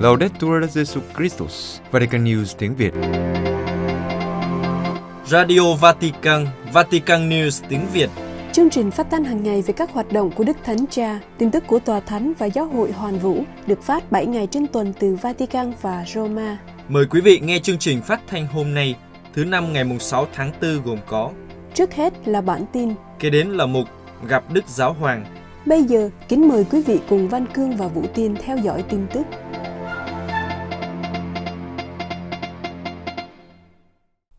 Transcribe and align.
Laudetur 0.00 0.64
Jesu 0.64 1.00
Christus, 1.16 1.80
Vatican 1.90 2.24
News 2.24 2.44
tiếng 2.58 2.74
Việt. 2.74 2.92
Radio 5.26 5.74
Vatican, 5.74 6.46
Vatican 6.72 7.30
News 7.30 7.62
tiếng 7.68 7.86
Việt. 7.92 8.10
Chương 8.52 8.70
trình 8.70 8.90
phát 8.90 9.06
thanh 9.10 9.24
hàng 9.24 9.42
ngày 9.42 9.62
về 9.62 9.74
các 9.76 9.90
hoạt 9.92 10.12
động 10.12 10.30
của 10.30 10.44
Đức 10.44 10.56
Thánh 10.64 10.86
Cha, 10.90 11.20
tin 11.38 11.50
tức 11.50 11.64
của 11.66 11.78
Tòa 11.78 12.00
Thánh 12.00 12.32
và 12.38 12.46
Giáo 12.46 12.66
hội 12.66 12.92
Hoàn 12.92 13.18
Vũ 13.18 13.44
được 13.66 13.82
phát 13.82 14.12
7 14.12 14.26
ngày 14.26 14.46
trên 14.46 14.66
tuần 14.66 14.92
từ 15.00 15.14
Vatican 15.22 15.72
và 15.82 16.04
Roma. 16.14 16.58
Mời 16.88 17.06
quý 17.06 17.20
vị 17.20 17.40
nghe 17.42 17.58
chương 17.58 17.78
trình 17.78 18.02
phát 18.02 18.20
thanh 18.26 18.46
hôm 18.46 18.74
nay, 18.74 18.94
thứ 19.34 19.44
năm 19.44 19.72
ngày 19.72 19.84
6 19.98 20.26
tháng 20.32 20.52
4 20.62 20.82
gồm 20.84 20.98
có 21.06 21.30
Trước 21.74 21.92
hết 21.92 22.28
là 22.28 22.40
bản 22.40 22.64
tin. 22.72 22.94
Kế 23.18 23.30
đến 23.30 23.48
là 23.48 23.66
mục 23.66 23.88
Gặp 24.28 24.44
Đức 24.52 24.68
Giáo 24.68 24.92
Hoàng. 24.92 25.24
Bây 25.66 25.82
giờ, 25.82 26.10
kính 26.28 26.48
mời 26.48 26.64
quý 26.70 26.82
vị 26.82 27.00
cùng 27.08 27.28
Văn 27.28 27.46
Cương 27.54 27.76
và 27.76 27.88
Vũ 27.88 28.02
Tiên 28.14 28.36
theo 28.42 28.56
dõi 28.56 28.84
tin 28.88 29.06
tức. 29.12 29.22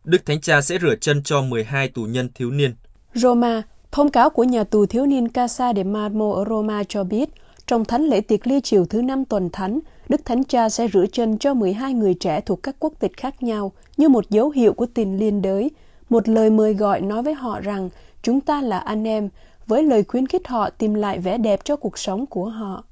Đức 0.04 0.26
Thánh 0.26 0.41
Cha 0.41 0.62
sẽ 0.62 0.77
rửa 0.81 0.95
chân 1.02 1.23
cho 1.23 1.41
12 1.41 1.88
tù 1.88 2.02
nhân 2.02 2.30
thiếu 2.35 2.52
niên. 2.52 2.76
Roma, 3.13 3.62
thông 3.91 4.12
cáo 4.12 4.30
của 4.30 4.44
nhà 4.44 4.63
tù 4.63 4.85
thiếu 4.85 5.05
niên 5.05 5.27
Casa 5.27 5.73
de 5.73 5.84
Marmo 5.84 6.32
ở 6.34 6.45
Roma 6.49 6.84
cho 6.84 7.04
biết, 7.04 7.29
trong 7.68 7.85
thánh 7.85 8.02
lễ 8.02 8.21
tiệc 8.21 8.48
ly 8.48 8.62
chiều 8.63 8.85
thứ 8.85 9.02
năm 9.02 9.26
tuần 9.26 9.49
thánh, 9.49 9.79
Đức 10.09 10.26
Thánh 10.26 10.43
Cha 10.43 10.70
sẽ 10.70 10.88
rửa 10.93 11.05
chân 11.12 11.38
cho 11.38 11.54
12 11.54 11.93
người 11.93 12.13
trẻ 12.13 12.41
thuộc 12.41 12.63
các 12.63 12.76
quốc 12.79 12.93
tịch 12.99 13.18
khác 13.18 13.43
nhau 13.43 13.71
như 13.98 14.09
một 14.09 14.29
dấu 14.29 14.49
hiệu 14.49 14.73
của 14.73 14.85
tình 14.93 15.18
liên 15.18 15.41
đới, 15.41 15.71
một 16.09 16.29
lời 16.29 16.49
mời 16.49 16.73
gọi 16.73 17.02
nói 17.02 17.23
với 17.23 17.34
họ 17.34 17.59
rằng 17.59 17.90
chúng 18.23 18.41
ta 18.41 18.62
là 18.62 18.79
anh 18.79 19.07
em, 19.07 19.29
với 19.71 19.84
lời 19.84 20.03
khuyến 20.03 20.27
khích 20.27 20.48
họ 20.48 20.70
tìm 20.70 20.93
lại 20.93 21.20
vẻ 21.20 21.38
đẹp 21.38 21.59
cho 21.63 21.75
cuộc 21.75 21.98
sống 21.98 22.25
của 22.25 22.49
họ. 22.49 22.84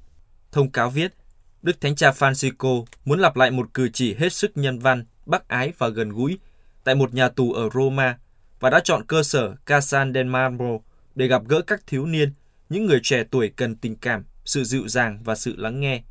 Thông 0.51 0.71
cáo 0.71 0.89
viết, 0.89 1.13
Đức 1.61 1.81
Thánh 1.81 1.95
Cha 1.95 2.11
Francisco 2.11 2.85
muốn 3.05 3.19
lặp 3.19 3.35
lại 3.35 3.51
một 3.51 3.73
cử 3.73 3.89
chỉ 3.93 4.13
hết 4.13 4.33
sức 4.33 4.51
nhân 4.55 4.79
văn, 4.79 5.05
bác 5.25 5.47
ái 5.47 5.73
và 5.77 5.89
gần 5.89 6.09
gũi 6.09 6.39
tại 6.83 6.95
một 6.95 7.13
nhà 7.13 7.29
tù 7.29 7.53
ở 7.53 7.69
Roma 7.73 8.17
và 8.59 8.69
đã 8.69 8.79
chọn 8.83 9.05
cơ 9.07 9.23
sở 9.23 9.55
Casa 9.65 10.05
del 10.13 10.27
Marmo 10.27 10.77
để 11.15 11.27
gặp 11.27 11.41
gỡ 11.47 11.61
các 11.61 11.87
thiếu 11.87 12.05
niên, 12.05 12.33
những 12.69 12.85
người 12.85 12.99
trẻ 13.03 13.23
tuổi 13.31 13.51
cần 13.55 13.75
tình 13.75 13.95
cảm, 13.95 14.25
sự 14.45 14.63
dịu 14.63 14.87
dàng 14.87 15.19
và 15.23 15.35
sự 15.35 15.55
lắng 15.57 15.79
nghe. 15.79 16.01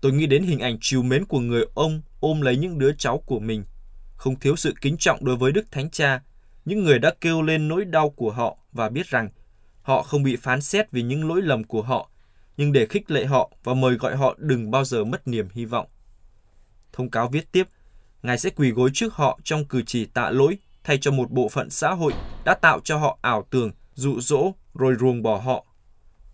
Tôi 0.00 0.12
nghĩ 0.12 0.26
đến 0.26 0.42
hình 0.42 0.58
ảnh 0.58 0.78
chiều 0.80 1.02
mến 1.02 1.24
của 1.24 1.40
người 1.40 1.64
ông 1.74 2.02
ôm 2.20 2.40
lấy 2.40 2.56
những 2.56 2.78
đứa 2.78 2.92
cháu 2.98 3.18
của 3.18 3.40
mình, 3.40 3.64
không 4.16 4.40
thiếu 4.40 4.56
sự 4.56 4.74
kính 4.80 4.96
trọng 4.96 5.24
đối 5.24 5.36
với 5.36 5.52
Đức 5.52 5.72
Thánh 5.72 5.90
Cha, 5.90 6.20
những 6.64 6.84
người 6.84 6.98
đã 6.98 7.14
kêu 7.20 7.42
lên 7.42 7.68
nỗi 7.68 7.84
đau 7.84 8.10
của 8.10 8.30
họ 8.30 8.58
và 8.72 8.88
biết 8.88 9.06
rằng 9.06 9.28
họ 9.82 10.02
không 10.02 10.22
bị 10.22 10.36
phán 10.36 10.60
xét 10.60 10.90
vì 10.90 11.02
những 11.02 11.28
lỗi 11.28 11.42
lầm 11.42 11.64
của 11.64 11.82
họ, 11.82 12.10
nhưng 12.56 12.72
để 12.72 12.86
khích 12.86 13.10
lệ 13.10 13.24
họ 13.24 13.50
và 13.64 13.74
mời 13.74 13.94
gọi 13.94 14.16
họ 14.16 14.34
đừng 14.38 14.70
bao 14.70 14.84
giờ 14.84 15.04
mất 15.04 15.28
niềm 15.28 15.48
hy 15.52 15.64
vọng. 15.64 15.86
Thông 16.92 17.10
cáo 17.10 17.28
viết 17.28 17.52
tiếp, 17.52 17.68
Ngài 18.22 18.38
sẽ 18.38 18.50
quỳ 18.50 18.70
gối 18.70 18.90
trước 18.94 19.14
họ 19.14 19.38
trong 19.44 19.64
cử 19.64 19.82
chỉ 19.86 20.04
tạ 20.04 20.30
lỗi 20.30 20.58
thay 20.84 20.98
cho 20.98 21.10
một 21.10 21.30
bộ 21.30 21.48
phận 21.48 21.70
xã 21.70 21.90
hội 21.90 22.12
đã 22.44 22.54
tạo 22.54 22.80
cho 22.84 22.96
họ 22.96 23.18
ảo 23.22 23.46
tưởng, 23.50 23.70
dụ 23.94 24.20
dỗ 24.20 24.52
rồi 24.74 24.94
ruồng 25.00 25.22
bỏ 25.22 25.36
họ. 25.36 25.66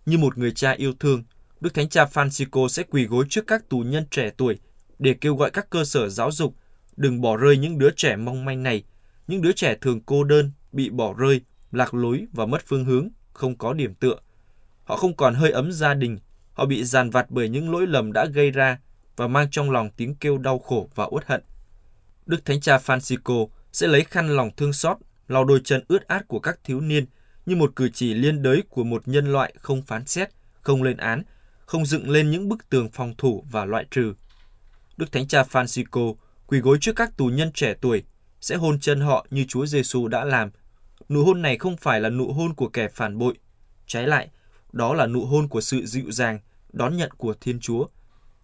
Như 0.05 0.17
một 0.17 0.37
người 0.37 0.51
cha 0.51 0.71
yêu 0.71 0.93
thương, 0.99 1.23
Đức 1.59 1.73
Thánh 1.73 1.89
Cha 1.89 2.05
Francisco 2.05 2.67
sẽ 2.67 2.83
quỳ 2.83 3.05
gối 3.05 3.25
trước 3.29 3.47
các 3.47 3.69
tù 3.69 3.79
nhân 3.79 4.05
trẻ 4.11 4.29
tuổi 4.37 4.59
để 4.99 5.13
kêu 5.21 5.35
gọi 5.35 5.51
các 5.51 5.69
cơ 5.69 5.85
sở 5.85 6.09
giáo 6.09 6.31
dục 6.31 6.55
đừng 6.95 7.21
bỏ 7.21 7.37
rơi 7.37 7.57
những 7.57 7.77
đứa 7.77 7.89
trẻ 7.95 8.15
mong 8.15 8.45
manh 8.45 8.63
này, 8.63 8.83
những 9.27 9.41
đứa 9.41 9.51
trẻ 9.51 9.75
thường 9.81 10.01
cô 10.05 10.23
đơn, 10.23 10.51
bị 10.71 10.89
bỏ 10.89 11.13
rơi, 11.13 11.41
lạc 11.71 11.93
lối 11.93 12.25
và 12.31 12.45
mất 12.45 12.61
phương 12.65 12.85
hướng, 12.85 13.09
không 13.37 13.57
có 13.57 13.73
điểm 13.73 13.93
tựa. 13.93 14.15
Họ 14.83 14.97
không 14.97 15.15
còn 15.15 15.35
hơi 15.35 15.51
ấm 15.51 15.71
gia 15.71 15.93
đình, 15.93 16.19
họ 16.53 16.65
bị 16.65 16.83
giàn 16.83 17.09
vặt 17.09 17.25
bởi 17.29 17.49
những 17.49 17.71
lỗi 17.71 17.87
lầm 17.87 18.13
đã 18.13 18.25
gây 18.25 18.51
ra 18.51 18.79
và 19.15 19.27
mang 19.27 19.47
trong 19.51 19.71
lòng 19.71 19.89
tiếng 19.97 20.15
kêu 20.15 20.37
đau 20.37 20.59
khổ 20.59 20.89
và 20.95 21.05
uất 21.11 21.25
hận. 21.25 21.43
Đức 22.25 22.45
Thánh 22.45 22.61
Cha 22.61 22.77
Francisco 22.77 23.47
sẽ 23.71 23.87
lấy 23.87 24.03
khăn 24.03 24.35
lòng 24.35 24.49
thương 24.57 24.73
xót, 24.73 24.97
lau 25.27 25.45
đôi 25.45 25.61
chân 25.63 25.83
ướt 25.87 26.07
át 26.07 26.27
của 26.27 26.39
các 26.39 26.59
thiếu 26.63 26.79
niên 26.79 27.05
như 27.45 27.55
một 27.55 27.75
cử 27.75 27.89
chỉ 27.93 28.13
liên 28.13 28.41
đới 28.43 28.63
của 28.69 28.83
một 28.83 29.07
nhân 29.07 29.31
loại 29.31 29.53
không 29.59 29.81
phán 29.81 30.05
xét, 30.05 30.29
không 30.61 30.83
lên 30.83 30.97
án, 30.97 31.23
không 31.65 31.85
dựng 31.85 32.09
lên 32.09 32.31
những 32.31 32.49
bức 32.49 32.69
tường 32.69 32.89
phòng 32.91 33.13
thủ 33.17 33.45
và 33.51 33.65
loại 33.65 33.85
trừ. 33.91 34.13
Đức 34.97 35.11
Thánh 35.11 35.27
Cha 35.27 35.43
Francisco 35.43 36.15
quỳ 36.47 36.59
gối 36.59 36.77
trước 36.81 36.95
các 36.95 37.17
tù 37.17 37.25
nhân 37.25 37.51
trẻ 37.53 37.73
tuổi, 37.81 38.03
sẽ 38.41 38.55
hôn 38.55 38.79
chân 38.79 39.01
họ 39.01 39.25
như 39.29 39.45
Chúa 39.47 39.65
Giêsu 39.65 40.07
đã 40.07 40.25
làm. 40.25 40.51
Nụ 41.09 41.23
hôn 41.23 41.41
này 41.41 41.57
không 41.57 41.77
phải 41.77 42.01
là 42.01 42.09
nụ 42.09 42.33
hôn 42.33 42.53
của 42.53 42.69
kẻ 42.69 42.87
phản 42.87 43.17
bội. 43.17 43.37
Trái 43.85 44.07
lại, 44.07 44.29
đó 44.71 44.93
là 44.93 45.07
nụ 45.07 45.25
hôn 45.25 45.47
của 45.47 45.61
sự 45.61 45.85
dịu 45.85 46.11
dàng, 46.11 46.39
đón 46.73 46.97
nhận 46.97 47.11
của 47.11 47.33
Thiên 47.41 47.59
Chúa. 47.59 47.87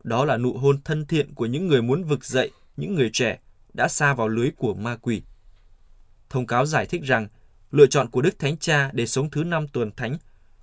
Đó 0.03 0.25
là 0.25 0.37
nụ 0.37 0.53
hôn 0.57 0.81
thân 0.81 1.05
thiện 1.05 1.33
của 1.33 1.45
những 1.45 1.67
người 1.67 1.81
muốn 1.81 2.03
vực 2.03 2.25
dậy 2.25 2.51
những 2.77 2.95
người 2.95 3.09
trẻ 3.13 3.39
đã 3.73 3.87
xa 3.87 4.13
vào 4.13 4.27
lưới 4.27 4.51
của 4.57 4.73
ma 4.73 4.95
quỷ. 4.95 5.21
Thông 6.29 6.47
cáo 6.47 6.65
giải 6.65 6.85
thích 6.85 7.01
rằng, 7.03 7.27
lựa 7.71 7.87
chọn 7.87 8.09
của 8.09 8.21
Đức 8.21 8.39
Thánh 8.39 8.57
Cha 8.57 8.91
để 8.93 9.05
sống 9.05 9.29
thứ 9.29 9.43
năm 9.43 9.67
tuần 9.67 9.91
thánh 9.91 10.17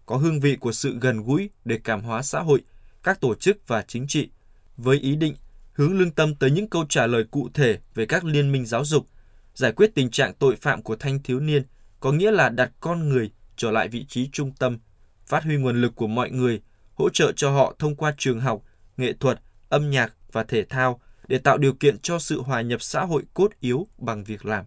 có 0.07 0.17
hương 0.17 0.41
vị 0.41 0.57
của 0.57 0.73
sự 0.73 0.99
gần 1.01 1.23
gũi 1.23 1.51
để 1.65 1.79
cảm 1.85 2.03
hóa 2.03 2.23
xã 2.23 2.41
hội, 2.41 2.61
các 3.03 3.21
tổ 3.21 3.35
chức 3.35 3.69
và 3.69 3.83
chính 3.83 4.07
trị, 4.09 4.31
với 4.77 4.99
ý 4.99 5.17
định 5.17 5.35
hướng 5.73 5.99
lương 5.99 6.11
tâm 6.11 6.35
tới 6.35 6.51
những 6.51 6.69
câu 6.69 6.85
trả 6.89 7.07
lời 7.07 7.25
cụ 7.31 7.49
thể 7.55 7.79
về 7.95 8.07
các 8.07 8.25
liên 8.25 8.53
minh 8.53 8.67
giáo 8.67 8.85
dục, 8.85 9.07
giải 9.55 9.73
quyết 9.73 9.91
tình 9.95 10.11
trạng 10.11 10.35
tội 10.35 10.57
phạm 10.57 10.83
của 10.83 10.97
thanh 10.97 11.23
thiếu 11.23 11.41
niên, 11.41 11.63
có 12.01 12.13
nghĩa 12.13 12.31
là 12.31 12.49
đặt 12.49 12.71
con 12.81 13.09
người 13.09 13.31
trở 13.57 13.71
lại 13.71 13.89
vị 13.89 14.05
trí 14.09 14.29
trung 14.33 14.53
tâm, 14.59 14.79
phát 15.27 15.45
huy 15.45 15.57
nguồn 15.57 15.81
lực 15.81 15.93
của 15.97 16.07
mọi 16.07 16.31
người, 16.31 16.61
hỗ 16.95 17.09
trợ 17.11 17.33
cho 17.37 17.51
họ 17.51 17.75
thông 17.79 17.97
qua 17.97 18.15
trường 18.19 18.41
học, 18.41 18.63
nghệ 18.97 19.13
thuật, 19.13 19.41
âm 19.69 19.91
nhạc 19.91 20.15
và 20.33 20.45
thể 20.45 20.65
thao 20.65 21.01
để 21.29 21.39
tạo 21.39 21.59
điều 21.59 21.73
kiện 21.73 21.99
cho 21.99 22.19
sự 22.19 22.43
hòa 22.43 22.61
nhập 22.61 22.83
xã 22.83 23.05
hội 23.05 23.23
cốt 23.35 23.53
yếu 23.61 23.87
bằng 23.99 24.25
việc 24.25 24.47
làm. 24.47 24.65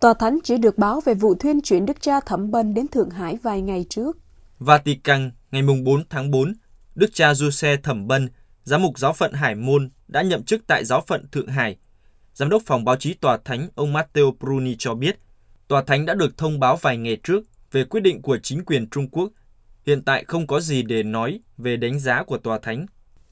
Tòa 0.00 0.14
Thánh 0.14 0.38
chỉ 0.44 0.58
được 0.58 0.78
báo 0.78 1.00
về 1.00 1.14
vụ 1.14 1.34
thuyên 1.34 1.60
chuyển 1.60 1.86
Đức 1.86 2.00
cha 2.00 2.20
Thẩm 2.20 2.50
Bân 2.50 2.74
đến 2.74 2.88
Thượng 2.88 3.10
Hải 3.10 3.38
vài 3.42 3.62
ngày 3.62 3.86
trước. 3.90 4.16
Vatican, 4.58 5.30
ngày 5.50 5.62
4 5.84 6.04
tháng 6.10 6.30
4, 6.30 6.54
Đức 6.94 7.10
cha 7.12 7.34
Giuse 7.34 7.76
Thẩm 7.76 8.06
Bân, 8.06 8.28
giám 8.64 8.82
mục 8.82 8.98
giáo 8.98 9.12
phận 9.12 9.32
Hải 9.32 9.54
Môn 9.54 9.90
đã 10.08 10.22
nhậm 10.22 10.42
chức 10.42 10.66
tại 10.66 10.84
giáo 10.84 11.04
phận 11.06 11.28
Thượng 11.32 11.48
Hải. 11.48 11.76
Giám 12.38 12.48
đốc 12.48 12.62
phòng 12.66 12.84
báo 12.84 12.96
chí 12.96 13.14
tòa 13.14 13.38
thánh 13.44 13.68
ông 13.74 13.92
Matteo 13.92 14.32
Bruni 14.40 14.76
cho 14.78 14.94
biết, 14.94 15.18
tòa 15.68 15.82
thánh 15.82 16.06
đã 16.06 16.14
được 16.14 16.38
thông 16.38 16.60
báo 16.60 16.76
vài 16.76 16.96
ngày 16.96 17.16
trước 17.22 17.42
về 17.72 17.84
quyết 17.84 18.00
định 18.00 18.22
của 18.22 18.38
chính 18.42 18.64
quyền 18.64 18.90
Trung 18.90 19.08
Quốc. 19.08 19.30
Hiện 19.86 20.02
tại 20.02 20.24
không 20.28 20.46
có 20.46 20.60
gì 20.60 20.82
để 20.82 21.02
nói 21.02 21.40
về 21.56 21.76
đánh 21.76 21.98
giá 21.98 22.22
của 22.22 22.38
tòa 22.38 22.58
thánh. 22.58 22.86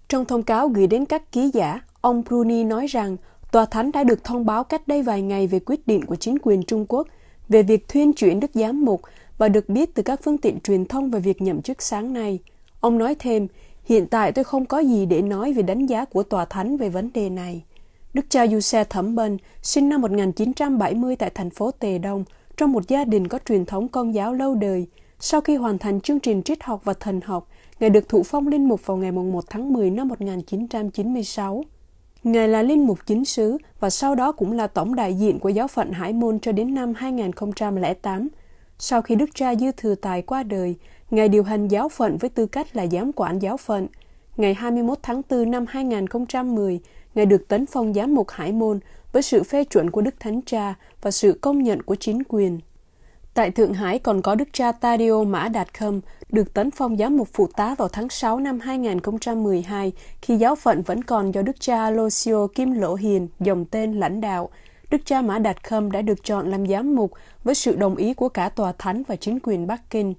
Trong 0.09 0.25
thông 0.25 0.43
cáo 0.43 0.69
gửi 0.69 0.87
đến 0.87 1.05
các 1.07 1.33
ký 1.33 1.51
giả, 1.55 1.81
ông 2.01 2.23
Bruni 2.29 2.65
nói 2.65 2.87
rằng 2.87 3.17
tòa 3.53 3.67
thánh 3.67 3.93
đã 3.93 4.05
được 4.05 4.25
thông 4.25 4.47
báo 4.47 4.65
cách 4.65 4.89
đây 4.89 5.03
vài 5.03 5.23
ngày 5.23 5.47
về 5.47 5.59
quyết 5.59 5.87
định 5.87 6.05
của 6.05 6.17
chính 6.17 6.39
quyền 6.43 6.63
Trung 6.63 6.87
Quốc 6.89 7.09
về 7.49 7.63
việc 7.63 7.89
thuyên 7.89 8.13
chuyển 8.13 8.41
đức 8.41 8.51
giám 8.55 8.85
mục 8.85 9.01
và 9.39 9.49
được 9.49 9.69
biết 9.69 9.95
từ 9.95 10.03
các 10.03 10.21
phương 10.23 10.39
tiện 10.39 10.61
truyền 10.61 10.85
thông 10.85 11.11
về 11.11 11.21
việc 11.21 11.43
nhậm 11.43 11.63
chức 11.63 11.83
sáng 11.83 12.13
nay. 12.13 12.39
Ông 12.81 12.99
nói 12.99 13.15
thêm, 13.19 13.47
hiện 13.85 14.07
tại 14.07 14.33
tôi 14.33 14.45
không 14.45 14.67
có 14.67 14.79
gì 14.79 15.07
để 15.07 15.23
nói 15.23 15.53
về 15.53 15.63
đánh 15.63 15.87
giá 15.87 16.05
của 16.05 16.23
tòa 16.23 16.45
thánh 16.45 16.77
về 16.77 16.89
vấn 16.89 17.11
đề 17.15 17.31
này. 17.31 17.63
Đức 18.17 18.27
cha 18.29 18.47
Giuse 18.47 18.85
Thẩm 18.85 19.15
Bân, 19.15 19.39
sinh 19.63 19.89
năm 19.89 20.01
1970 20.01 21.17
tại 21.17 21.31
thành 21.31 21.51
phố 21.51 21.71
Tề 21.71 21.99
Đông, 21.99 22.25
trong 22.57 22.73
một 22.73 22.89
gia 22.89 23.05
đình 23.05 23.29
có 23.29 23.39
truyền 23.49 23.65
thống 23.65 23.89
công 23.89 24.15
giáo 24.15 24.35
lâu 24.35 24.55
đời. 24.55 24.87
Sau 25.21 25.41
khi 25.41 25.57
hoàn 25.57 25.79
thành 25.79 26.01
chương 26.01 26.21
trình 26.21 26.43
triết 26.43 26.63
học 26.63 26.81
và 26.85 26.95
thần 27.01 27.21
học, 27.21 27.49
Ngài 27.81 27.91
được 27.91 28.09
thụ 28.09 28.23
phong 28.23 28.49
linh 28.49 28.69
mục 28.69 28.87
vào 28.87 28.97
ngày 28.97 29.13
1 29.13 29.45
tháng 29.51 29.73
10 29.73 29.91
năm 29.91 30.09
1996. 30.09 31.65
Ngài 32.25 32.49
là 32.49 32.63
linh 32.63 32.87
mục 32.87 32.99
chính 33.07 33.25
sứ 33.25 33.59
và 33.81 33.91
sau 33.91 34.15
đó 34.15 34.33
cũng 34.33 34.53
là 34.53 34.67
tổng 34.67 34.95
đại 34.95 35.15
diện 35.15 35.39
của 35.39 35.49
giáo 35.49 35.69
phận 35.69 35.93
Hải 35.93 36.13
Môn 36.13 36.41
cho 36.41 36.53
đến 36.53 36.75
năm 36.75 36.95
2008. 36.97 38.29
Sau 38.79 39.03
khi 39.03 39.15
Đức 39.15 39.31
cha 39.35 39.55
Dư 39.55 39.73
Thừa 39.73 39.95
Tài 39.95 40.23
qua 40.23 40.43
đời, 40.43 40.77
Ngài 41.11 41.29
điều 41.29 41.43
hành 41.43 41.69
giáo 41.69 41.89
phận 41.89 42.17
với 42.17 42.31
tư 42.31 42.47
cách 42.47 42.77
là 42.77 42.87
giám 42.87 43.13
quản 43.13 43.39
giáo 43.39 43.57
phận. 43.57 43.87
Ngày 44.37 44.55
21 44.55 44.99
tháng 45.03 45.23
4 45.31 45.51
năm 45.51 45.65
2010, 45.69 46.81
Ngài 47.15 47.27
được 47.27 47.49
tấn 47.49 47.67
phong 47.67 47.95
giám 47.95 48.15
mục 48.15 48.31
Hải 48.31 48.53
Môn 48.53 48.81
với 49.13 49.23
sự 49.23 49.43
phê 49.43 49.65
chuẩn 49.65 49.91
của 49.91 50.01
Đức 50.01 50.15
Thánh 50.21 50.41
Cha 50.47 50.75
và 51.03 51.11
sự 51.11 51.39
công 51.41 51.63
nhận 51.63 51.83
của 51.83 51.95
chính 51.95 52.23
quyền. 52.29 52.61
Tại 53.35 53.51
Thượng 53.51 53.75
Hải 53.75 53.99
còn 53.99 54.23
có 54.23 54.35
Đức 54.35 54.49
cha 54.53 54.73
Tadio 54.73 55.25
Mã 55.25 55.49
Đạt 55.49 55.79
Khâm 55.79 56.01
được 56.29 56.55
tấn 56.55 56.71
phong 56.71 56.97
giám 56.97 57.17
mục 57.17 57.29
phụ 57.33 57.47
tá 57.57 57.75
vào 57.79 57.89
tháng 57.89 58.09
6 58.09 58.41
năm 58.41 58.61
2012 58.61 59.93
khi 60.23 60.37
giáo 60.37 60.55
phận 60.55 60.83
vẫn 60.83 61.03
còn 61.03 61.35
do 61.35 61.43
Đức 61.43 61.61
cha 61.61 61.83
Aloisio 61.83 62.47
Kim 62.47 62.73
Lỗ 62.73 62.95
Hiền, 62.95 63.29
dòng 63.41 63.65
tên 63.65 64.01
lãnh 64.01 64.21
đạo. 64.21 64.49
Đức 64.91 64.99
cha 65.05 65.23
Mã 65.23 65.39
Đạt 65.39 65.65
Khâm 65.65 65.91
đã 65.91 66.03
được 66.03 66.25
chọn 66.25 66.51
làm 66.51 66.67
giám 66.67 66.95
mục 66.95 67.13
với 67.45 67.55
sự 67.55 67.77
đồng 67.77 67.97
ý 67.97 68.15
của 68.15 68.29
cả 68.29 68.49
tòa 68.49 68.73
thánh 68.79 69.03
và 69.09 69.17
chính 69.17 69.39
quyền 69.43 69.67
Bắc 69.67 69.91
Kinh. 69.91 70.15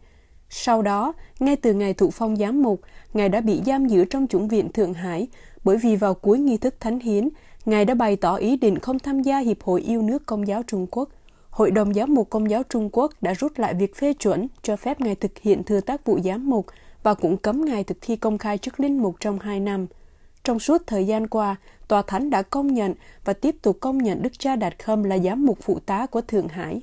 Sau 0.49 0.81
đó, 0.81 1.13
ngay 1.39 1.55
từ 1.55 1.73
ngày 1.73 1.93
thụ 1.93 2.09
phong 2.11 2.35
giám 2.35 2.61
mục, 2.61 2.81
Ngài 3.13 3.29
đã 3.29 3.41
bị 3.41 3.61
giam 3.65 3.87
giữ 3.87 4.05
trong 4.05 4.27
chủng 4.27 4.47
viện 4.47 4.71
Thượng 4.71 4.93
Hải 4.93 5.27
bởi 5.63 5.77
vì 5.77 5.95
vào 5.95 6.13
cuối 6.13 6.39
nghi 6.39 6.57
thức 6.57 6.75
thánh 6.79 6.99
hiến, 6.99 7.29
Ngài 7.65 7.85
đã 7.85 7.93
bày 7.93 8.15
tỏ 8.15 8.35
ý 8.35 8.57
định 8.57 8.79
không 8.79 8.99
tham 8.99 9.21
gia 9.21 9.39
Hiệp 9.39 9.63
hội 9.63 9.81
Yêu 9.81 10.01
nước 10.01 10.25
Công 10.25 10.47
giáo 10.47 10.63
Trung 10.63 10.87
Quốc. 10.91 11.09
Hội 11.49 11.71
đồng 11.71 11.93
Giám 11.93 12.13
mục 12.13 12.29
Công 12.29 12.49
giáo 12.49 12.63
Trung 12.63 12.89
Quốc 12.91 13.13
đã 13.21 13.33
rút 13.33 13.59
lại 13.59 13.73
việc 13.73 13.95
phê 13.95 14.13
chuẩn 14.13 14.47
cho 14.61 14.75
phép 14.75 15.01
Ngài 15.01 15.15
thực 15.15 15.37
hiện 15.37 15.63
thừa 15.63 15.81
tác 15.81 16.05
vụ 16.05 16.19
giám 16.23 16.49
mục 16.49 16.65
và 17.03 17.13
cũng 17.13 17.37
cấm 17.37 17.65
Ngài 17.65 17.83
thực 17.83 17.97
thi 18.01 18.15
công 18.15 18.37
khai 18.37 18.57
chức 18.57 18.79
linh 18.79 18.97
mục 18.97 19.15
trong 19.19 19.39
hai 19.39 19.59
năm. 19.59 19.87
Trong 20.43 20.59
suốt 20.59 20.81
thời 20.87 21.07
gian 21.07 21.27
qua, 21.27 21.55
Tòa 21.87 22.01
Thánh 22.01 22.29
đã 22.29 22.41
công 22.41 22.73
nhận 22.73 22.93
và 23.25 23.33
tiếp 23.33 23.55
tục 23.61 23.77
công 23.79 23.97
nhận 23.97 24.21
Đức 24.21 24.39
cha 24.39 24.55
Đạt 24.55 24.83
Khâm 24.83 25.03
là 25.03 25.17
giám 25.17 25.45
mục 25.45 25.57
phụ 25.61 25.79
tá 25.79 26.05
của 26.05 26.21
Thượng 26.21 26.47
Hải. 26.47 26.81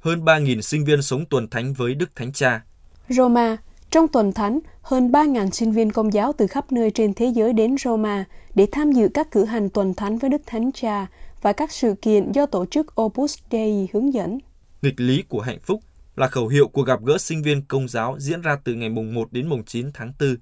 Hơn 0.00 0.24
3.000 0.24 0.60
sinh 0.60 0.84
viên 0.84 1.02
sống 1.02 1.24
tuần 1.30 1.48
thánh 1.48 1.72
với 1.72 1.94
Đức 1.94 2.16
Thánh 2.16 2.32
Cha. 2.32 2.62
Roma, 3.08 3.56
trong 3.90 4.08
tuần 4.08 4.32
thánh, 4.32 4.58
hơn 4.82 5.10
3.000 5.12 5.50
sinh 5.50 5.72
viên 5.72 5.92
công 5.92 6.12
giáo 6.12 6.32
từ 6.38 6.46
khắp 6.46 6.72
nơi 6.72 6.90
trên 6.90 7.14
thế 7.14 7.26
giới 7.34 7.52
đến 7.52 7.76
Roma 7.84 8.24
để 8.54 8.66
tham 8.72 8.92
dự 8.92 9.08
các 9.14 9.30
cử 9.30 9.44
hành 9.44 9.70
tuần 9.70 9.94
thánh 9.94 10.18
với 10.18 10.30
Đức 10.30 10.42
Thánh 10.46 10.72
Cha 10.72 11.06
và 11.42 11.52
các 11.52 11.72
sự 11.72 11.94
kiện 12.02 12.32
do 12.32 12.46
tổ 12.46 12.66
chức 12.66 13.00
Opus 13.00 13.38
Dei 13.50 13.88
hướng 13.92 14.14
dẫn. 14.14 14.38
Nghịch 14.82 15.00
lý 15.00 15.24
của 15.28 15.40
hạnh 15.40 15.58
phúc 15.62 15.80
là 16.16 16.28
khẩu 16.28 16.48
hiệu 16.48 16.68
của 16.68 16.82
gặp 16.82 17.00
gỡ 17.04 17.18
sinh 17.18 17.42
viên 17.42 17.62
công 17.62 17.88
giáo 17.88 18.16
diễn 18.18 18.40
ra 18.40 18.56
từ 18.64 18.74
ngày 18.74 18.88
mùng 18.88 19.14
1 19.14 19.32
đến 19.32 19.48
mùng 19.48 19.64
9 19.64 19.90
tháng 19.94 20.12
4. 20.20 20.36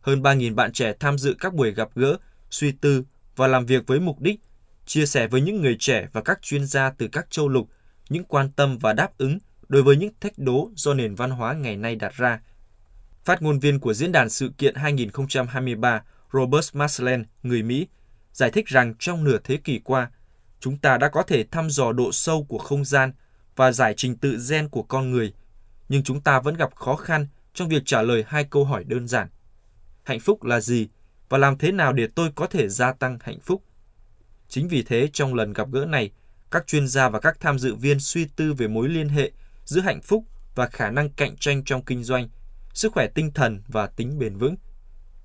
Hơn 0.00 0.22
3.000 0.22 0.54
bạn 0.54 0.72
trẻ 0.72 0.92
tham 1.00 1.18
dự 1.18 1.34
các 1.38 1.54
buổi 1.54 1.70
gặp 1.70 1.88
gỡ, 1.94 2.16
suy 2.50 2.72
tư 2.72 3.04
và 3.36 3.46
làm 3.46 3.66
việc 3.66 3.86
với 3.86 4.00
mục 4.00 4.20
đích 4.20 4.40
chia 4.86 5.06
sẻ 5.06 5.26
với 5.26 5.40
những 5.40 5.60
người 5.60 5.76
trẻ 5.78 6.06
và 6.12 6.22
các 6.22 6.42
chuyên 6.42 6.66
gia 6.66 6.90
từ 6.90 7.08
các 7.12 7.30
châu 7.30 7.48
lục 7.48 7.68
những 8.08 8.24
quan 8.24 8.50
tâm 8.52 8.78
và 8.78 8.92
đáp 8.92 9.18
ứng 9.18 9.38
đối 9.68 9.82
với 9.82 9.96
những 9.96 10.12
thách 10.20 10.38
đố 10.38 10.70
do 10.76 10.94
nền 10.94 11.14
văn 11.14 11.30
hóa 11.30 11.54
ngày 11.54 11.76
nay 11.76 11.96
đặt 11.96 12.14
ra. 12.14 12.40
Phát 13.24 13.42
ngôn 13.42 13.58
viên 13.58 13.80
của 13.80 13.94
Diễn 13.94 14.12
đàn 14.12 14.30
Sự 14.30 14.52
kiện 14.58 14.74
2023 14.74 16.02
Robert 16.32 16.76
Maslen, 16.76 17.24
người 17.42 17.62
Mỹ, 17.62 17.86
giải 18.32 18.50
thích 18.50 18.66
rằng 18.66 18.94
trong 18.98 19.24
nửa 19.24 19.38
thế 19.44 19.56
kỷ 19.56 19.80
qua, 19.84 20.10
chúng 20.60 20.78
ta 20.78 20.98
đã 20.98 21.08
có 21.08 21.22
thể 21.22 21.44
thăm 21.44 21.70
dò 21.70 21.92
độ 21.92 22.12
sâu 22.12 22.44
của 22.48 22.58
không 22.58 22.84
gian 22.84 23.12
và 23.56 23.72
giải 23.72 23.94
trình 23.96 24.16
tự 24.16 24.38
gen 24.50 24.68
của 24.68 24.82
con 24.82 25.10
người, 25.10 25.32
nhưng 25.88 26.02
chúng 26.02 26.20
ta 26.20 26.40
vẫn 26.40 26.54
gặp 26.54 26.74
khó 26.74 26.96
khăn 26.96 27.26
trong 27.54 27.68
việc 27.68 27.82
trả 27.86 28.02
lời 28.02 28.24
hai 28.26 28.44
câu 28.44 28.64
hỏi 28.64 28.84
đơn 28.84 29.08
giản. 29.08 29.28
Hạnh 30.02 30.20
phúc 30.20 30.44
là 30.44 30.60
gì 30.60 30.88
và 31.28 31.38
làm 31.38 31.58
thế 31.58 31.72
nào 31.72 31.92
để 31.92 32.08
tôi 32.14 32.30
có 32.34 32.46
thể 32.46 32.68
gia 32.68 32.92
tăng 32.92 33.18
hạnh 33.20 33.40
phúc? 33.40 33.62
Chính 34.48 34.68
vì 34.68 34.82
thế 34.82 35.08
trong 35.12 35.34
lần 35.34 35.52
gặp 35.52 35.68
gỡ 35.72 35.84
này, 35.84 36.10
các 36.50 36.66
chuyên 36.66 36.88
gia 36.88 37.08
và 37.08 37.20
các 37.20 37.40
tham 37.40 37.58
dự 37.58 37.74
viên 37.74 38.00
suy 38.00 38.24
tư 38.36 38.52
về 38.52 38.68
mối 38.68 38.88
liên 38.88 39.08
hệ 39.08 39.32
giữa 39.64 39.80
hạnh 39.80 40.00
phúc 40.02 40.24
và 40.54 40.66
khả 40.66 40.90
năng 40.90 41.10
cạnh 41.10 41.36
tranh 41.36 41.64
trong 41.64 41.84
kinh 41.84 42.04
doanh, 42.04 42.28
sức 42.74 42.92
khỏe 42.92 43.06
tinh 43.14 43.32
thần 43.32 43.62
và 43.68 43.86
tính 43.86 44.18
bền 44.18 44.36
vững. 44.36 44.56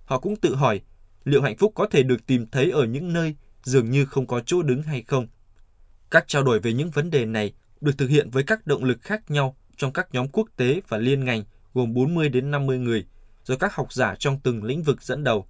Họ 0.06 0.20
cũng 0.20 0.36
tự 0.36 0.56
hỏi 0.56 0.81
liệu 1.24 1.42
hạnh 1.42 1.58
phúc 1.58 1.72
có 1.75 1.88
thể 1.92 2.04
được 2.04 2.25
tìm 2.25 2.48
thấy 2.52 2.72
ở 2.72 2.86
những 2.86 3.14
nơi 3.14 3.36
dường 3.64 3.92
như 3.92 4.06
không 4.06 4.28
có 4.28 4.42
chỗ 4.46 4.62
đứng 4.62 4.84
hay 4.84 5.02
không. 5.02 5.28
Các 6.12 6.28
trao 6.28 6.44
đổi 6.44 6.60
về 6.60 6.74
những 6.74 6.92
vấn 6.92 7.10
đề 7.10 7.25
này 7.25 7.54
được 7.81 7.98
thực 7.98 8.08
hiện 8.08 8.30
với 8.30 8.44
các 8.44 8.68
động 8.68 8.84
lực 8.84 9.02
khác 9.02 9.31
nhau 9.31 9.56
trong 9.78 9.94
các 9.94 10.08
nhóm 10.12 10.28
quốc 10.28 10.50
tế 10.56 10.81
và 10.88 10.98
liên 10.98 11.25
ngành 11.25 11.44
gồm 11.74 11.94
40 11.94 12.30
đến 12.30 12.52
50 12.52 12.78
người 12.78 13.06
do 13.44 13.56
các 13.56 13.75
học 13.75 13.94
giả 13.94 14.16
trong 14.20 14.40
từng 14.44 14.64
lĩnh 14.64 14.84
vực 14.84 15.02
dẫn 15.02 15.24
đầu. 15.24 15.48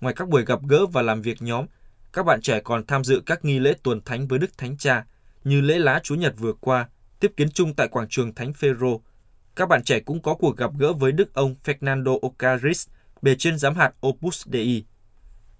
Ngoài 0.00 0.14
các 0.14 0.28
buổi 0.28 0.44
gặp 0.44 0.60
gỡ 0.68 0.86
và 0.86 1.02
làm 1.02 1.22
việc 1.22 1.42
nhóm, 1.42 1.66
các 2.12 2.22
bạn 2.22 2.40
trẻ 2.40 2.60
còn 2.60 2.86
tham 2.86 3.04
dự 3.04 3.22
các 3.26 3.44
nghi 3.44 3.58
lễ 3.58 3.74
tuần 3.82 4.00
thánh 4.04 4.28
với 4.28 4.38
Đức 4.38 4.58
Thánh 4.58 4.76
Cha 4.76 5.04
như 5.44 5.60
lễ 5.60 5.78
lá 5.78 6.00
Chúa 6.02 6.14
Nhật 6.14 6.34
vừa 6.38 6.52
qua, 6.52 6.88
tiếp 7.20 7.32
kiến 7.36 7.50
chung 7.50 7.74
tại 7.74 7.88
quảng 7.88 8.08
trường 8.08 8.34
Thánh 8.34 8.52
Phêrô. 8.52 9.00
Các 9.56 9.68
bạn 9.68 9.84
trẻ 9.84 10.00
cũng 10.00 10.22
có 10.22 10.34
cuộc 10.34 10.56
gặp 10.56 10.70
gỡ 10.78 10.92
với 10.92 11.12
Đức 11.12 11.34
ông 11.34 11.54
Fernando 11.64 12.18
Ocaris, 12.20 12.88
bề 13.22 13.34
trên 13.38 13.58
giám 13.58 13.74
hạt 13.74 13.92
Opus 14.06 14.46
Dei. 14.46 14.84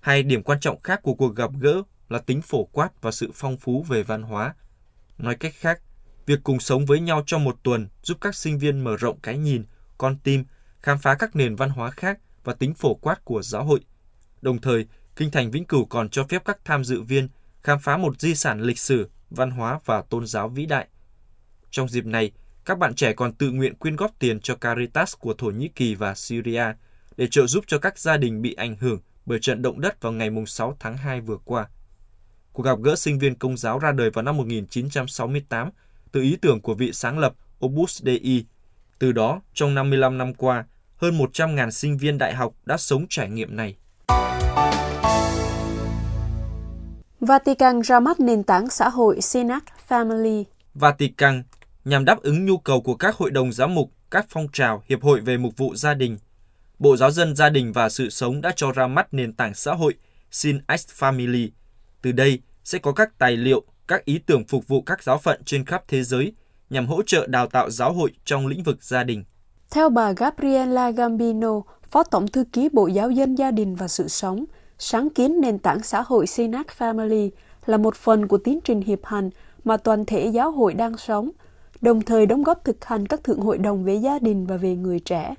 Hai 0.01 0.23
điểm 0.23 0.43
quan 0.43 0.61
trọng 0.61 0.81
khác 0.83 1.01
của 1.03 1.15
cuộc 1.15 1.37
gặp 1.37 1.51
gỡ 1.61 1.83
là 2.09 2.19
tính 2.19 2.43
phổ 2.43 2.65
quát 2.65 3.03
và 3.03 3.11
sự 3.11 3.31
phong 3.35 3.57
phú 3.57 3.85
về 3.89 4.03
văn 4.03 4.23
hóa. 4.23 4.55
Nói 5.19 5.35
cách 5.35 5.55
khác, 5.57 5.81
việc 6.27 6.41
cùng 6.45 6.61
sống 6.61 6.87
với 6.87 7.01
nhau 7.01 7.23
trong 7.27 7.45
một 7.45 7.57
tuần 7.63 7.89
giúp 8.03 8.19
các 8.21 8.35
sinh 8.35 8.59
viên 8.59 8.85
mở 8.85 8.97
rộng 8.97 9.21
cái 9.23 9.39
nhìn, 9.39 9.65
con 9.99 10.17
tim, 10.19 10.45
khám 10.81 10.99
phá 10.99 11.15
các 11.15 11.37
nền 11.37 11.57
văn 11.57 11.71
hóa 11.71 11.91
khác 11.91 12.19
và 12.45 12.55
tính 12.55 12.75
phổ 12.75 12.95
quát 12.95 13.25
của 13.25 13.43
giáo 13.43 13.65
hội. 13.65 13.81
Đồng 14.43 14.61
thời, 14.61 14.87
Kinh 15.17 15.31
thành 15.31 15.51
Vĩnh 15.51 15.65
Cửu 15.65 15.85
còn 15.85 16.09
cho 16.09 16.25
phép 16.25 16.43
các 16.45 16.59
tham 16.65 16.85
dự 16.85 17.03
viên 17.03 17.29
khám 17.63 17.79
phá 17.79 17.97
một 17.97 18.21
di 18.21 18.35
sản 18.35 18.61
lịch 18.61 18.79
sử, 18.79 19.11
văn 19.31 19.51
hóa 19.51 19.79
và 19.85 20.03
tôn 20.03 20.27
giáo 20.27 20.49
vĩ 20.49 20.67
đại. 20.67 20.89
Trong 21.71 21.89
dịp 21.89 22.07
này, 22.07 22.31
các 22.65 22.79
bạn 22.79 22.95
trẻ 22.95 23.13
còn 23.13 23.33
tự 23.33 23.51
nguyện 23.51 23.75
quyên 23.75 23.97
góp 23.97 24.11
tiền 24.19 24.41
cho 24.41 24.57
Caritas 24.57 25.15
của 25.19 25.35
Thổ 25.35 25.47
Nhĩ 25.47 25.69
Kỳ 25.69 25.95
và 25.95 26.15
Syria 26.15 26.65
để 27.17 27.27
trợ 27.31 27.47
giúp 27.47 27.65
cho 27.67 27.79
các 27.79 27.99
gia 27.99 28.17
đình 28.17 28.43
bị 28.43 28.55
ảnh 28.55 28.77
hưởng 28.77 29.01
bởi 29.27 29.39
trận 29.43 29.63
động 29.63 29.81
đất 29.81 30.03
vào 30.03 30.13
ngày 30.13 30.31
6 30.47 30.77
tháng 30.81 30.97
2 30.97 31.21
vừa 31.21 31.39
qua. 31.45 31.69
Cuộc 32.53 32.63
gặp 32.63 32.79
gỡ 32.83 32.97
sinh 32.97 33.19
viên 33.19 33.35
công 33.35 33.57
giáo 33.57 33.79
ra 33.79 33.93
đời 33.93 34.11
vào 34.11 34.23
năm 34.23 34.37
1968 34.37 35.71
từ 36.13 36.23
ý 36.23 36.37
tưởng 36.37 36.61
của 36.61 36.75
vị 36.75 36.93
sáng 36.93 37.19
lập 37.19 37.35
Opus 37.65 38.03
Dei. 38.03 38.45
Từ 38.99 39.13
đó, 39.13 39.41
trong 39.55 39.75
55 39.75 40.19
năm 40.19 40.35
qua, 40.35 40.65
hơn 40.97 41.19
100.000 41.19 41.71
sinh 41.71 41.99
viên 41.99 42.19
đại 42.19 42.35
học 42.35 42.55
đã 42.65 42.77
sống 42.77 43.07
trải 43.09 43.31
nghiệm 43.31 43.57
này. 43.57 43.77
Vatican 47.27 47.81
ra 47.81 48.01
mắt 48.01 48.21
nền 48.21 48.43
tảng 48.43 48.71
xã 48.71 48.89
hội 48.89 49.21
Synax 49.21 49.63
Family. 49.89 50.45
Vatican 50.75 51.43
nhằm 51.85 52.05
đáp 52.05 52.23
ứng 52.23 52.47
nhu 52.47 52.59
cầu 52.59 52.81
của 52.81 52.95
các 52.95 53.17
hội 53.17 53.31
đồng 53.31 53.53
giám 53.53 53.75
mục, 53.75 53.91
các 54.11 54.27
phong 54.29 54.47
trào, 54.53 54.83
hiệp 54.89 55.03
hội 55.03 55.21
về 55.21 55.37
mục 55.37 55.57
vụ 55.57 55.75
gia 55.75 55.95
đình. 55.95 56.19
Bộ 56.79 56.97
Giáo 56.97 57.11
dân 57.11 57.37
Gia 57.37 57.49
đình 57.49 57.73
và 57.73 57.89
Sự 57.89 58.11
sống 58.11 58.41
đã 58.41 58.53
cho 58.57 58.73
ra 58.73 58.87
mắt 58.87 59.15
nền 59.15 59.33
tảng 59.33 59.55
xã 59.55 59.75
hội 59.75 59.95
Synax 60.31 60.87
Family. 60.99 61.49
Từ 62.03 62.13
đây 62.13 62.41
sẽ 62.65 62.79
có 62.79 62.93
các 62.93 63.19
tài 63.19 63.37
liệu, 63.37 63.63
các 63.89 64.05
ý 64.05 64.19
tưởng 64.19 64.45
phục 64.45 64.69
vụ 64.69 64.83
các 64.83 65.03
giáo 65.03 65.19
phận 65.19 65.43
trên 65.45 65.65
khắp 65.65 65.85
thế 65.89 66.03
giới 66.03 66.33
nhằm 66.71 66.87
hỗ 66.87 67.03
trợ 67.03 67.27
đào 67.27 67.47
tạo 67.47 67.71
giáo 67.71 67.93
hội 67.93 68.13
trong 68.25 68.47
lĩnh 68.47 68.63
vực 68.63 68.85
gia 68.85 69.05
đình. 69.05 69.25
Theo 69.71 69.89
bà 69.89 70.13
Gabriela 70.13 70.91
Gambino, 70.91 71.61
Phó 71.91 72.03
Tổng 72.03 72.29
Thư 72.29 72.45
ký 72.53 72.69
Bộ 72.73 72.87
Giáo 72.87 73.11
dân 73.11 73.35
Gia 73.35 73.51
đình 73.51 73.75
và 73.75 73.89
Sự 73.89 74.09
sống, 74.09 74.45
sáng 74.85 75.11
kiến 75.11 75.41
nền 75.41 75.59
tảng 75.59 75.83
xã 75.83 76.03
hội 76.07 76.27
Sinac 76.27 76.67
Family 76.79 77.31
là 77.67 77.77
một 77.77 77.95
phần 77.95 78.29
của 78.29 78.39
tiến 78.39 78.61
trình 78.65 78.81
hiệp 78.81 79.05
hành 79.05 79.31
mà 79.65 79.77
toàn 79.77 80.05
thể 80.05 80.27
giáo 80.27 80.51
hội 80.51 80.75
đang 80.75 80.97
sống, 80.97 81.31
đồng 81.81 82.03
thời 82.03 82.27
đóng 82.27 82.43
góp 82.43 82.65
thực 82.65 82.85
hành 82.85 83.07
các 83.07 83.25
thượng 83.25 83.41
hội 83.41 83.59
đồng 83.59 83.85
về 83.85 83.95
gia 83.95 84.19
đình 84.19 84.47
và 84.47 84.57
về 84.57 84.77
người 84.77 85.01
trẻ. 85.01 85.35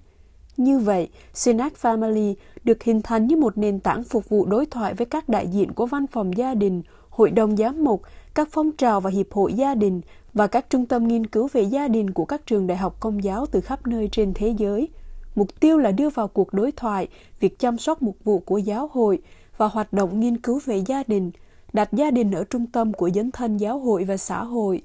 Như 0.57 0.79
vậy, 0.79 1.09
Sinac 1.33 1.73
Family 1.81 2.33
được 2.63 2.83
hình 2.83 3.01
thành 3.01 3.27
như 3.27 3.37
một 3.37 3.57
nền 3.57 3.79
tảng 3.79 4.03
phục 4.03 4.29
vụ 4.29 4.45
đối 4.45 4.65
thoại 4.65 4.93
với 4.93 5.05
các 5.05 5.29
đại 5.29 5.47
diện 5.47 5.73
của 5.73 5.85
văn 5.85 6.07
phòng 6.07 6.37
gia 6.37 6.53
đình, 6.53 6.81
hội 7.09 7.31
đồng 7.31 7.57
giám 7.57 7.83
mục, 7.83 8.01
các 8.33 8.47
phong 8.51 8.71
trào 8.71 9.01
và 9.01 9.09
hiệp 9.09 9.31
hội 9.31 9.53
gia 9.53 9.75
đình 9.75 10.01
và 10.33 10.47
các 10.47 10.69
trung 10.69 10.85
tâm 10.85 11.07
nghiên 11.07 11.27
cứu 11.27 11.47
về 11.53 11.61
gia 11.61 11.87
đình 11.87 12.11
của 12.11 12.25
các 12.25 12.45
trường 12.45 12.67
đại 12.67 12.77
học 12.77 12.97
công 12.99 13.23
giáo 13.23 13.45
từ 13.45 13.61
khắp 13.61 13.87
nơi 13.87 14.09
trên 14.11 14.33
thế 14.33 14.53
giới– 14.57 14.89
Mục 15.35 15.59
tiêu 15.59 15.77
là 15.77 15.91
đưa 15.91 16.09
vào 16.09 16.27
cuộc 16.27 16.53
đối 16.53 16.71
thoại 16.71 17.07
việc 17.39 17.59
chăm 17.59 17.77
sóc 17.77 18.01
mục 18.01 18.17
vụ 18.23 18.39
của 18.39 18.57
giáo 18.57 18.89
hội 18.93 19.19
và 19.57 19.67
hoạt 19.67 19.93
động 19.93 20.19
nghiên 20.19 20.37
cứu 20.37 20.59
về 20.65 20.83
gia 20.85 21.03
đình, 21.07 21.31
đặt 21.73 21.93
gia 21.93 22.11
đình 22.11 22.31
ở 22.31 22.43
trung 22.43 22.65
tâm 22.65 22.93
của 22.93 23.09
dấn 23.15 23.31
thân 23.31 23.57
giáo 23.57 23.79
hội 23.79 24.03
và 24.03 24.17
xã 24.17 24.43
hội. 24.43 24.81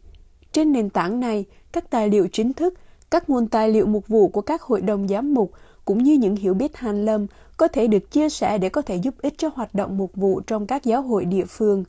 Trên 0.53 0.73
nền 0.73 0.91
tảng 0.91 1.21
này, 1.21 1.45
các 1.73 1.91
tài 1.91 2.09
liệu 2.09 2.29
chính 2.33 2.53
thức, 2.53 2.75
các 3.11 3.31
nguồn 3.31 3.49
tài 3.49 3.69
liệu 3.69 3.87
mục 3.87 4.09
vụ 4.09 4.29
của 4.29 4.41
các 4.41 4.63
hội 4.63 4.81
đồng 4.81 5.09
giám 5.09 5.35
mục 5.35 5.53
cũng 5.85 6.03
như 6.03 6.15
những 6.15 6.37
hiểu 6.37 6.55
biết 6.55 6.77
hàn 6.77 7.05
lâm 7.05 7.27
có 7.57 7.69
thể 7.69 7.87
được 7.87 8.11
chia 8.11 8.29
sẻ 8.29 8.59
để 8.59 8.69
có 8.69 8.83
thể 8.83 8.97
giúp 8.97 9.15
ích 9.23 9.35
cho 9.39 9.51
hoạt 9.55 9.75
động 9.75 9.99
mục 9.99 10.11
vụ 10.15 10.41
trong 10.41 10.67
các 10.67 10.85
giáo 10.85 11.03
hội 11.03 11.25
địa 11.25 11.45
phương. 11.45 11.85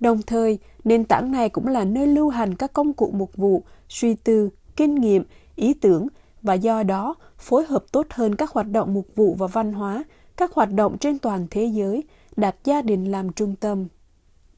Đồng 0.00 0.22
thời, 0.22 0.58
nền 0.84 1.04
tảng 1.04 1.32
này 1.32 1.48
cũng 1.48 1.66
là 1.66 1.84
nơi 1.84 2.06
lưu 2.06 2.28
hành 2.28 2.54
các 2.54 2.72
công 2.72 2.92
cụ 2.92 3.10
mục 3.14 3.36
vụ, 3.36 3.62
suy 3.88 4.14
tư, 4.14 4.50
kinh 4.76 4.94
nghiệm, 4.94 5.24
ý 5.56 5.74
tưởng 5.74 6.08
và 6.42 6.54
do 6.54 6.82
đó 6.82 7.14
phối 7.42 7.64
hợp 7.64 7.84
tốt 7.92 8.06
hơn 8.10 8.34
các 8.34 8.50
hoạt 8.50 8.70
động 8.70 8.94
mục 8.94 9.06
vụ 9.14 9.34
và 9.38 9.46
văn 9.46 9.72
hóa, 9.72 10.04
các 10.36 10.52
hoạt 10.52 10.72
động 10.72 10.98
trên 10.98 11.18
toàn 11.18 11.46
thế 11.50 11.64
giới, 11.64 12.04
đặt 12.36 12.56
gia 12.64 12.82
đình 12.82 13.10
làm 13.10 13.32
trung 13.32 13.54
tâm. 13.60 13.86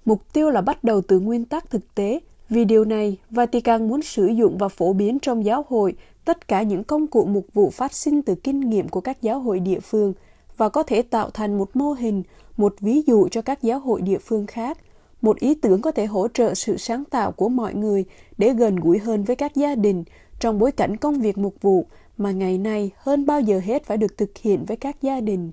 Mục 0.05 0.33
tiêu 0.33 0.50
là 0.50 0.61
bắt 0.61 0.85
đầu 0.85 1.00
từ 1.00 1.21
nguyên 1.21 1.45
tắc 1.45 1.71
thực 1.71 1.95
tế. 1.95 2.21
Vì 2.49 2.64
điều 2.64 2.85
này, 2.85 3.17
Vatican 3.31 3.88
muốn 3.88 4.03
sử 4.03 4.26
dụng 4.26 4.59
và 4.59 4.69
phổ 4.69 4.93
biến 4.93 5.19
trong 5.19 5.45
giáo 5.45 5.64
hội 5.69 5.97
tất 6.25 6.49
cả 6.49 6.62
những 6.62 6.85
công 6.85 7.07
cụ 7.07 7.25
mục 7.25 7.47
vụ 7.55 7.71
phát 7.71 7.93
sinh 7.93 8.23
từ 8.23 8.35
kinh 8.35 8.61
nghiệm 8.61 8.88
của 8.88 9.00
các 9.00 9.23
giáo 9.23 9.41
hội 9.41 9.61
địa 9.61 9.81
phương 9.81 10.12
và 10.57 10.69
có 10.69 10.83
thể 10.83 11.03
tạo 11.03 11.31
thành 11.31 11.59
một 11.59 11.76
mô 11.76 11.93
hình, 11.93 12.23
một 12.57 12.75
ví 12.81 13.03
dụ 13.07 13.29
cho 13.29 13.43
các 13.43 13.62
giáo 13.62 13.79
hội 13.79 14.03
địa 14.03 14.19
phương 14.19 14.47
khác. 14.47 14.79
Một 15.23 15.38
ý 15.38 15.55
tưởng 15.55 15.83
có 15.83 15.91
thể 15.91 16.07
hỗ 16.07 16.29
trợ 16.29 16.55
sự 16.55 16.76
sáng 16.76 17.05
tạo 17.05 17.33
của 17.33 17.49
mọi 17.49 17.75
người 17.75 18.05
để 18.38 18.53
gần 18.53 18.76
gũi 18.76 18.99
hơn 18.99 19.25
với 19.25 19.37
các 19.37 19.55
gia 19.55 19.75
đình 19.75 20.05
trong 20.41 20.59
bối 20.59 20.73
cảnh 20.73 20.97
công 20.97 21.21
việc 21.21 21.38
mục 21.38 21.55
vụ 21.61 21.87
mà 22.18 22.30
ngày 22.30 22.59
nay 22.59 22.90
hơn 22.97 23.26
bao 23.26 23.40
giờ 23.40 23.61
hết 23.64 23.85
phải 23.85 23.97
được 23.97 24.18
thực 24.18 24.38
hiện 24.38 24.64
với 24.64 24.76
các 24.76 25.02
gia 25.02 25.21
đình. 25.21 25.52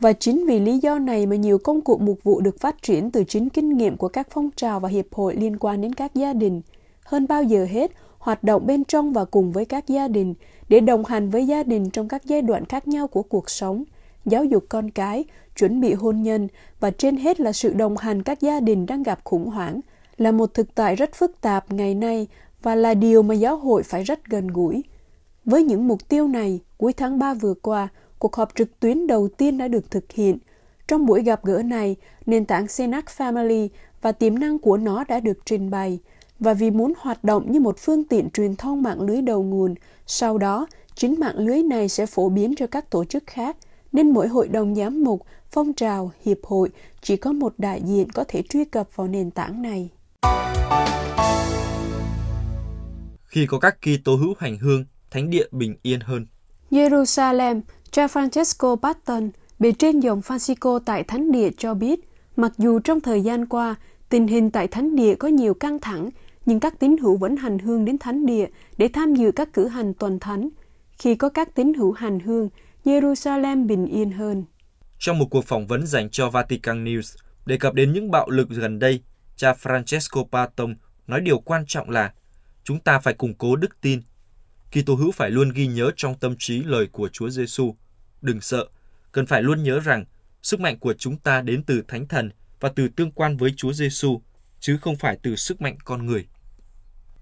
Và 0.00 0.12
chính 0.12 0.46
vì 0.46 0.60
lý 0.60 0.78
do 0.78 0.98
này 0.98 1.26
mà 1.26 1.36
nhiều 1.36 1.58
công 1.58 1.80
cụ 1.80 1.98
mục 1.98 2.18
vụ 2.22 2.40
được 2.40 2.60
phát 2.60 2.82
triển 2.82 3.10
từ 3.10 3.24
chính 3.24 3.48
kinh 3.48 3.76
nghiệm 3.76 3.96
của 3.96 4.08
các 4.08 4.28
phong 4.30 4.50
trào 4.56 4.80
và 4.80 4.88
hiệp 4.88 5.14
hội 5.14 5.36
liên 5.36 5.56
quan 5.56 5.80
đến 5.80 5.92
các 5.92 6.14
gia 6.14 6.32
đình. 6.32 6.62
Hơn 7.04 7.26
bao 7.28 7.42
giờ 7.42 7.66
hết, 7.70 7.92
hoạt 8.18 8.44
động 8.44 8.66
bên 8.66 8.84
trong 8.84 9.12
và 9.12 9.24
cùng 9.24 9.52
với 9.52 9.64
các 9.64 9.88
gia 9.88 10.08
đình 10.08 10.34
để 10.68 10.80
đồng 10.80 11.04
hành 11.04 11.30
với 11.30 11.46
gia 11.46 11.62
đình 11.62 11.90
trong 11.90 12.08
các 12.08 12.24
giai 12.24 12.42
đoạn 12.42 12.64
khác 12.64 12.88
nhau 12.88 13.06
của 13.06 13.22
cuộc 13.22 13.50
sống, 13.50 13.84
giáo 14.24 14.44
dục 14.44 14.64
con 14.68 14.90
cái, 14.90 15.24
chuẩn 15.56 15.80
bị 15.80 15.94
hôn 15.94 16.22
nhân 16.22 16.48
và 16.80 16.90
trên 16.90 17.16
hết 17.16 17.40
là 17.40 17.52
sự 17.52 17.72
đồng 17.72 17.96
hành 17.96 18.22
các 18.22 18.40
gia 18.40 18.60
đình 18.60 18.86
đang 18.86 19.02
gặp 19.02 19.20
khủng 19.24 19.46
hoảng 19.46 19.80
là 20.16 20.32
một 20.32 20.54
thực 20.54 20.74
tại 20.74 20.96
rất 20.96 21.14
phức 21.14 21.40
tạp 21.40 21.72
ngày 21.72 21.94
nay 21.94 22.26
và 22.62 22.74
là 22.74 22.94
điều 22.94 23.22
mà 23.22 23.34
giáo 23.34 23.56
hội 23.56 23.82
phải 23.82 24.02
rất 24.02 24.26
gần 24.26 24.46
gũi. 24.46 24.82
Với 25.46 25.62
những 25.62 25.88
mục 25.88 26.08
tiêu 26.08 26.28
này, 26.28 26.60
cuối 26.78 26.92
tháng 26.92 27.18
3 27.18 27.34
vừa 27.34 27.54
qua, 27.54 27.88
cuộc 28.18 28.36
họp 28.36 28.54
trực 28.54 28.80
tuyến 28.80 29.06
đầu 29.06 29.28
tiên 29.28 29.58
đã 29.58 29.68
được 29.68 29.90
thực 29.90 30.12
hiện. 30.12 30.38
Trong 30.88 31.06
buổi 31.06 31.22
gặp 31.22 31.44
gỡ 31.44 31.62
này, 31.62 31.96
nền 32.26 32.44
tảng 32.44 32.68
Senac 32.68 33.04
Family 33.04 33.68
và 34.02 34.12
tiềm 34.12 34.38
năng 34.38 34.58
của 34.58 34.76
nó 34.76 35.04
đã 35.04 35.20
được 35.20 35.38
trình 35.44 35.70
bày. 35.70 35.98
Và 36.38 36.54
vì 36.54 36.70
muốn 36.70 36.92
hoạt 36.98 37.24
động 37.24 37.52
như 37.52 37.60
một 37.60 37.78
phương 37.78 38.04
tiện 38.04 38.30
truyền 38.30 38.56
thông 38.56 38.82
mạng 38.82 39.00
lưới 39.00 39.22
đầu 39.22 39.42
nguồn, 39.42 39.74
sau 40.06 40.38
đó 40.38 40.66
chính 40.94 41.20
mạng 41.20 41.38
lưới 41.38 41.62
này 41.62 41.88
sẽ 41.88 42.06
phổ 42.06 42.28
biến 42.28 42.54
cho 42.56 42.66
các 42.66 42.90
tổ 42.90 43.04
chức 43.04 43.22
khác, 43.26 43.56
nên 43.92 44.10
mỗi 44.10 44.28
hội 44.28 44.48
đồng 44.48 44.74
giám 44.74 45.04
mục, 45.04 45.22
phong 45.50 45.72
trào, 45.72 46.10
hiệp 46.24 46.38
hội 46.42 46.70
chỉ 47.02 47.16
có 47.16 47.32
một 47.32 47.54
đại 47.58 47.82
diện 47.84 48.10
có 48.10 48.24
thể 48.28 48.42
truy 48.48 48.64
cập 48.64 48.96
vào 48.96 49.08
nền 49.08 49.30
tảng 49.30 49.62
này. 49.62 49.90
Khi 53.24 53.46
có 53.46 53.58
các 53.58 53.76
Kitô 53.80 54.16
hữu 54.16 54.34
hành 54.38 54.58
hương, 54.58 54.84
thánh 55.10 55.30
địa 55.30 55.46
bình 55.52 55.76
yên 55.82 56.00
hơn. 56.00 56.26
Jerusalem, 56.70 57.60
cha 57.90 58.06
Francesco 58.06 58.76
Patton, 58.76 59.30
bề 59.58 59.72
trên 59.72 60.00
dòng 60.00 60.20
Francisco 60.20 60.78
tại 60.78 61.04
thánh 61.04 61.32
địa 61.32 61.50
cho 61.58 61.74
biết, 61.74 62.00
mặc 62.36 62.52
dù 62.58 62.78
trong 62.78 63.00
thời 63.00 63.22
gian 63.22 63.46
qua, 63.46 63.74
tình 64.08 64.26
hình 64.26 64.50
tại 64.50 64.68
thánh 64.68 64.96
địa 64.96 65.14
có 65.14 65.28
nhiều 65.28 65.54
căng 65.54 65.78
thẳng, 65.80 66.10
nhưng 66.46 66.60
các 66.60 66.78
tín 66.78 66.96
hữu 66.96 67.16
vẫn 67.16 67.36
hành 67.36 67.58
hương 67.58 67.84
đến 67.84 67.98
thánh 67.98 68.26
địa 68.26 68.46
để 68.78 68.88
tham 68.88 69.14
dự 69.14 69.32
các 69.32 69.52
cử 69.52 69.68
hành 69.68 69.94
tuần 69.94 70.18
thánh. 70.18 70.48
Khi 70.98 71.14
có 71.14 71.28
các 71.28 71.54
tín 71.54 71.74
hữu 71.74 71.92
hành 71.92 72.20
hương, 72.20 72.48
Jerusalem 72.84 73.66
bình 73.66 73.86
yên 73.86 74.10
hơn. 74.10 74.44
Trong 74.98 75.18
một 75.18 75.26
cuộc 75.30 75.44
phỏng 75.44 75.66
vấn 75.66 75.86
dành 75.86 76.10
cho 76.10 76.30
Vatican 76.30 76.84
News, 76.84 77.16
đề 77.46 77.58
cập 77.58 77.74
đến 77.74 77.92
những 77.92 78.10
bạo 78.10 78.30
lực 78.30 78.48
gần 78.48 78.78
đây, 78.78 79.02
cha 79.36 79.52
Francesco 79.52 80.24
Patton 80.32 80.74
nói 81.06 81.20
điều 81.20 81.38
quan 81.38 81.64
trọng 81.66 81.90
là 81.90 82.12
chúng 82.64 82.80
ta 82.80 82.98
phải 82.98 83.14
củng 83.14 83.34
cố 83.34 83.56
đức 83.56 83.80
tin. 83.80 84.00
Kitô 84.70 84.94
hữu 84.94 85.12
phải 85.12 85.30
luôn 85.30 85.48
ghi 85.48 85.66
nhớ 85.66 85.90
trong 85.96 86.18
tâm 86.18 86.34
trí 86.38 86.62
lời 86.62 86.86
của 86.92 87.08
Chúa 87.08 87.30
Giêsu. 87.30 87.76
Đừng 88.22 88.40
sợ, 88.40 88.66
cần 89.12 89.26
phải 89.26 89.42
luôn 89.42 89.62
nhớ 89.62 89.80
rằng 89.80 90.04
sức 90.42 90.60
mạnh 90.60 90.78
của 90.78 90.94
chúng 90.94 91.18
ta 91.18 91.40
đến 91.40 91.62
từ 91.62 91.82
Thánh 91.88 92.08
Thần 92.08 92.30
và 92.60 92.68
từ 92.76 92.88
tương 92.88 93.10
quan 93.10 93.36
với 93.36 93.54
Chúa 93.56 93.72
Giêsu, 93.72 94.22
chứ 94.60 94.78
không 94.82 94.96
phải 94.96 95.18
từ 95.22 95.36
sức 95.36 95.60
mạnh 95.60 95.76
con 95.84 96.06
người. 96.06 96.26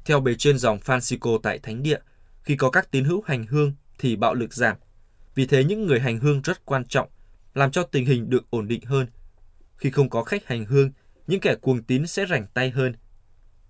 Theo 0.05 0.21
bề 0.21 0.35
trên 0.35 0.59
dòng 0.59 0.79
Francisco 0.79 1.39
tại 1.39 1.59
Thánh 1.59 1.83
Địa, 1.83 1.99
khi 2.43 2.57
có 2.57 2.71
các 2.71 2.91
tín 2.91 3.05
hữu 3.05 3.23
hành 3.27 3.47
hương 3.47 3.73
thì 3.99 4.17
bạo 4.17 4.35
lực 4.35 4.55
giảm. 4.55 4.77
Vì 5.35 5.47
thế 5.47 5.65
những 5.65 5.87
người 5.87 6.01
hành 6.01 6.19
hương 6.19 6.43
rất 6.43 6.65
quan 6.65 6.85
trọng, 6.85 7.09
làm 7.55 7.71
cho 7.71 7.83
tình 7.83 8.07
hình 8.07 8.31
được 8.31 8.51
ổn 8.51 8.69
định 8.69 8.85
hơn. 8.85 9.07
Khi 9.77 9.91
không 9.91 10.11
có 10.11 10.25
khách 10.25 10.47
hành 10.47 10.65
hương, 10.65 10.91
những 11.27 11.41
kẻ 11.41 11.55
cuồng 11.55 11.83
tín 11.83 12.07
sẽ 12.07 12.27
rảnh 12.27 12.47
tay 12.55 12.71
hơn. 12.71 12.95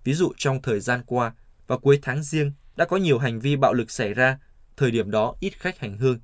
Ví 0.03 0.13
dụ 0.13 0.31
trong 0.37 0.61
thời 0.61 0.79
gian 0.79 1.01
qua, 1.05 1.33
vào 1.67 1.79
cuối 1.79 1.99
tháng 2.01 2.23
riêng 2.23 2.51
đã 2.75 2.85
có 2.85 2.97
nhiều 2.97 3.17
hành 3.17 3.39
vi 3.39 3.55
bạo 3.55 3.73
lực 3.73 3.91
xảy 3.91 4.13
ra, 4.13 4.37
thời 4.77 4.91
điểm 4.91 5.11
đó 5.11 5.35
ít 5.39 5.53
khách 5.59 5.79
hành 5.79 5.97
hương. 5.97 6.19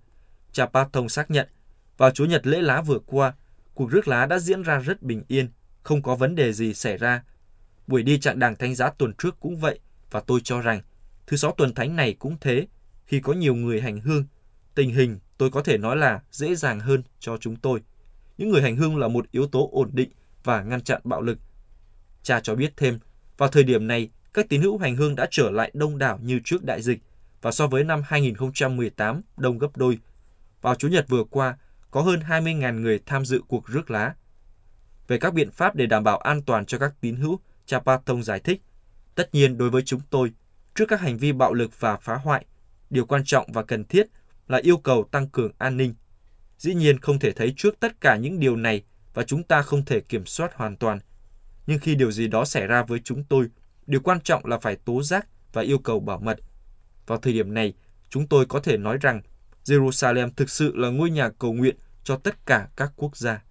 Cha 0.52 0.66
Patong 0.66 1.10
xác 1.10 1.32
nhận, 1.32 1.48
vào 1.98 2.12
chủ 2.12 2.26
Nhật 2.26 2.48
lễ 2.48 2.62
lá 2.62 2.82
vừa 2.82 3.00
qua, 3.00 3.34
cuộc 3.74 3.92
rước 3.92 4.08
lá 4.08 4.26
đã 4.26 4.40
diễn 4.40 4.62
ra 4.62 4.80
rất 4.80 5.02
bình 5.02 5.24
yên, 5.28 5.50
không 5.84 6.02
có 6.02 6.16
vấn 6.16 6.36
đề 6.36 6.54
gì 6.54 6.74
xảy 6.74 6.98
ra. 6.98 7.24
Buổi 7.88 8.04
đi 8.04 8.20
chặng 8.20 8.40
đảng 8.40 8.56
thánh 8.56 8.76
giá 8.76 8.90
tuần 8.90 9.14
trước 9.18 9.40
cũng 9.40 9.58
vậy, 9.58 9.80
và 10.12 10.20
tôi 10.20 10.40
cho 10.44 10.62
rằng 10.62 10.82
thứ 11.28 11.38
sáu 11.38 11.52
tuần 11.58 11.74
thánh 11.74 11.96
này 11.96 12.14
cũng 12.14 12.38
thế. 12.42 12.68
Khi 13.06 13.20
có 13.20 13.34
nhiều 13.34 13.56
người 13.56 13.82
hành 13.82 14.00
hương, 14.00 14.26
tình 14.76 14.94
hình 14.94 15.20
tôi 15.38 15.52
có 15.52 15.64
thể 15.64 15.78
nói 15.78 15.98
là 15.98 16.22
dễ 16.32 16.56
dàng 16.56 16.80
hơn 16.80 17.04
cho 17.20 17.38
chúng 17.38 17.56
tôi. 17.56 17.80
Những 18.38 18.50
người 18.50 18.62
hành 18.62 18.76
hương 18.76 18.98
là 18.98 19.08
một 19.08 19.32
yếu 19.32 19.48
tố 19.48 19.70
ổn 19.72 19.90
định 19.94 20.10
và 20.44 20.64
ngăn 20.64 20.82
chặn 20.82 21.02
bạo 21.04 21.22
lực. 21.22 21.38
Cha 22.24 22.40
cho 22.40 22.56
biết 22.56 22.74
thêm, 22.78 23.00
vào 23.38 23.50
thời 23.50 23.64
điểm 23.64 23.88
này, 23.88 24.10
các 24.34 24.50
tín 24.50 24.62
hữu 24.62 24.78
hành 24.78 24.96
hương 24.96 25.16
đã 25.16 25.28
trở 25.32 25.52
lại 25.52 25.72
đông 25.74 25.98
đảo 25.98 26.20
như 26.22 26.40
trước 26.44 26.64
đại 26.64 26.82
dịch 26.82 27.00
và 27.42 27.52
so 27.52 27.68
với 27.68 27.84
năm 27.84 28.02
2018 28.06 29.22
đông 29.38 29.58
gấp 29.58 29.78
đôi. 29.78 30.00
Vào 30.62 30.76
Chủ 30.76 30.88
nhật 30.88 31.06
vừa 31.10 31.24
qua, 31.24 31.58
có 31.92 32.02
hơn 32.02 32.20
20.000 32.20 32.80
người 32.80 33.00
tham 33.06 33.26
dự 33.26 33.42
cuộc 33.48 33.68
rước 33.68 33.92
lá. 33.92 34.16
Về 35.08 35.18
các 35.18 35.34
biện 35.34 35.52
pháp 35.52 35.76
để 35.76 35.86
đảm 35.86 36.04
bảo 36.04 36.18
an 36.18 36.42
toàn 36.42 36.66
cho 36.66 36.78
các 36.78 36.94
tín 37.02 37.16
hữu, 37.16 37.40
cha 37.66 37.80
Patong 37.80 38.24
giải 38.24 38.40
thích, 38.40 38.62
tất 39.16 39.34
nhiên 39.34 39.58
đối 39.58 39.70
với 39.70 39.82
chúng 39.82 40.02
tôi, 40.10 40.32
trước 40.76 40.86
các 40.88 41.02
hành 41.02 41.18
vi 41.18 41.32
bạo 41.32 41.54
lực 41.54 41.80
và 41.80 41.98
phá 41.98 42.16
hoại, 42.16 42.46
điều 42.90 43.06
quan 43.06 43.24
trọng 43.26 43.52
và 43.52 43.64
cần 43.64 43.86
thiết 43.86 44.08
là 44.48 44.58
yêu 44.58 44.78
cầu 44.78 45.04
tăng 45.12 45.30
cường 45.30 45.52
an 45.58 45.78
ninh. 45.78 45.94
Dĩ 46.58 46.74
nhiên 46.74 47.00
không 47.00 47.20
thể 47.20 47.32
thấy 47.32 47.54
trước 47.58 47.80
tất 47.80 48.02
cả 48.02 48.16
những 48.16 48.40
điều 48.40 48.56
này 48.56 48.84
và 49.14 49.24
chúng 49.24 49.44
ta 49.44 49.62
không 49.62 49.86
thể 49.86 50.00
kiểm 50.00 50.26
soát 50.26 50.54
hoàn 50.56 50.76
toàn. 50.76 51.00
Nhưng 51.68 51.80
khi 51.80 51.96
điều 51.96 52.12
gì 52.12 52.28
đó 52.28 52.46
xảy 52.46 52.68
ra 52.68 52.84
với 52.84 53.00
chúng 53.04 53.24
tôi, 53.24 53.48
điều 53.88 54.02
quan 54.02 54.22
trọng 54.22 54.46
là 54.46 54.58
phải 54.58 54.76
tố 54.76 55.04
giác 55.04 55.28
và 55.54 55.62
yêu 55.62 55.78
cầu 55.78 56.00
bảo 56.00 56.20
mật. 56.20 56.40
Vào 57.08 57.18
thời 57.18 57.34
điểm 57.34 57.54
này, 57.54 57.74
chúng 58.10 58.28
tôi 58.28 58.46
có 58.46 58.60
thể 58.60 58.78
nói 58.78 58.98
rằng 59.02 59.22
Jerusalem 59.66 60.30
thực 60.36 60.50
sự 60.50 60.76
là 60.76 60.90
ngôi 60.90 61.10
nhà 61.10 61.30
cầu 61.40 61.54
nguyện 61.54 61.76
cho 62.04 62.16
tất 62.16 62.46
cả 62.46 62.68
các 62.76 62.92
quốc 62.96 63.18
gia. 63.18 63.42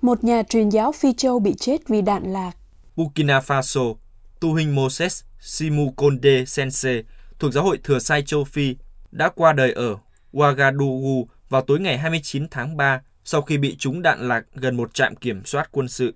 Một 0.00 0.24
nhà 0.24 0.42
truyền 0.42 0.68
giáo 0.68 0.92
Phi 0.92 1.12
Châu 1.12 1.38
bị 1.38 1.54
chết 1.54 1.88
vì 1.88 2.02
đạn 2.02 2.32
lạc. 2.32 2.52
Burkina 2.96 3.40
Faso, 3.40 3.94
tu 4.40 4.52
huynh 4.52 4.74
Moses 4.74 5.22
Simu 5.40 5.92
Konde 5.96 6.44
Sense 6.44 7.02
thuộc 7.38 7.52
giáo 7.52 7.64
hội 7.64 7.78
Thừa 7.84 7.98
Sai 7.98 8.22
Châu 8.22 8.44
Phi 8.44 8.76
đã 9.10 9.28
qua 9.28 9.52
đời 9.52 9.72
ở 9.72 9.96
Ouagadougou 10.32 11.28
vào 11.48 11.62
tối 11.62 11.80
ngày 11.80 11.98
29 11.98 12.48
tháng 12.50 12.76
3 12.76 13.00
sau 13.24 13.42
khi 13.42 13.58
bị 13.58 13.76
trúng 13.76 14.02
đạn 14.02 14.28
lạc 14.28 14.44
gần 14.54 14.76
một 14.76 14.94
trạm 14.94 15.16
kiểm 15.16 15.44
soát 15.44 15.68
quân 15.72 15.88
sự. 15.88 16.14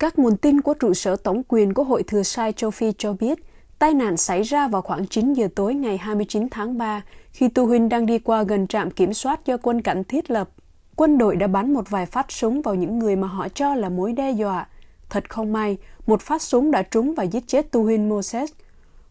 Các 0.00 0.18
nguồn 0.18 0.36
tin 0.36 0.60
của 0.60 0.74
trụ 0.74 0.94
sở 0.94 1.16
tổng 1.16 1.42
quyền 1.48 1.74
của 1.74 1.84
Hội 1.84 2.02
Thừa 2.02 2.22
Sai 2.22 2.52
Châu 2.52 2.70
Phi 2.70 2.92
cho 2.98 3.12
biết, 3.12 3.38
tai 3.78 3.94
nạn 3.94 4.16
xảy 4.16 4.42
ra 4.42 4.68
vào 4.68 4.82
khoảng 4.82 5.06
9 5.06 5.32
giờ 5.32 5.48
tối 5.54 5.74
ngày 5.74 5.98
29 5.98 6.48
tháng 6.50 6.78
3 6.78 7.02
khi 7.32 7.48
Tu 7.48 7.66
Huynh 7.66 7.88
đang 7.88 8.06
đi 8.06 8.18
qua 8.18 8.42
gần 8.42 8.66
trạm 8.66 8.90
kiểm 8.90 9.14
soát 9.14 9.46
do 9.46 9.56
quân 9.62 9.82
cảnh 9.82 10.04
thiết 10.04 10.30
lập. 10.30 10.50
Quân 10.96 11.18
đội 11.18 11.36
đã 11.36 11.46
bắn 11.46 11.72
một 11.72 11.90
vài 11.90 12.06
phát 12.06 12.32
súng 12.32 12.62
vào 12.62 12.74
những 12.74 12.98
người 12.98 13.16
mà 13.16 13.28
họ 13.28 13.48
cho 13.48 13.74
là 13.74 13.88
mối 13.88 14.12
đe 14.12 14.30
dọa. 14.30 14.68
Thật 15.10 15.30
không 15.30 15.52
may, 15.52 15.76
một 16.06 16.22
phát 16.22 16.42
súng 16.42 16.70
đã 16.70 16.82
trúng 16.82 17.14
và 17.14 17.22
giết 17.22 17.44
chết 17.46 17.70
Tu 17.70 17.82
Huynh 17.82 18.08
Moses. 18.08 18.52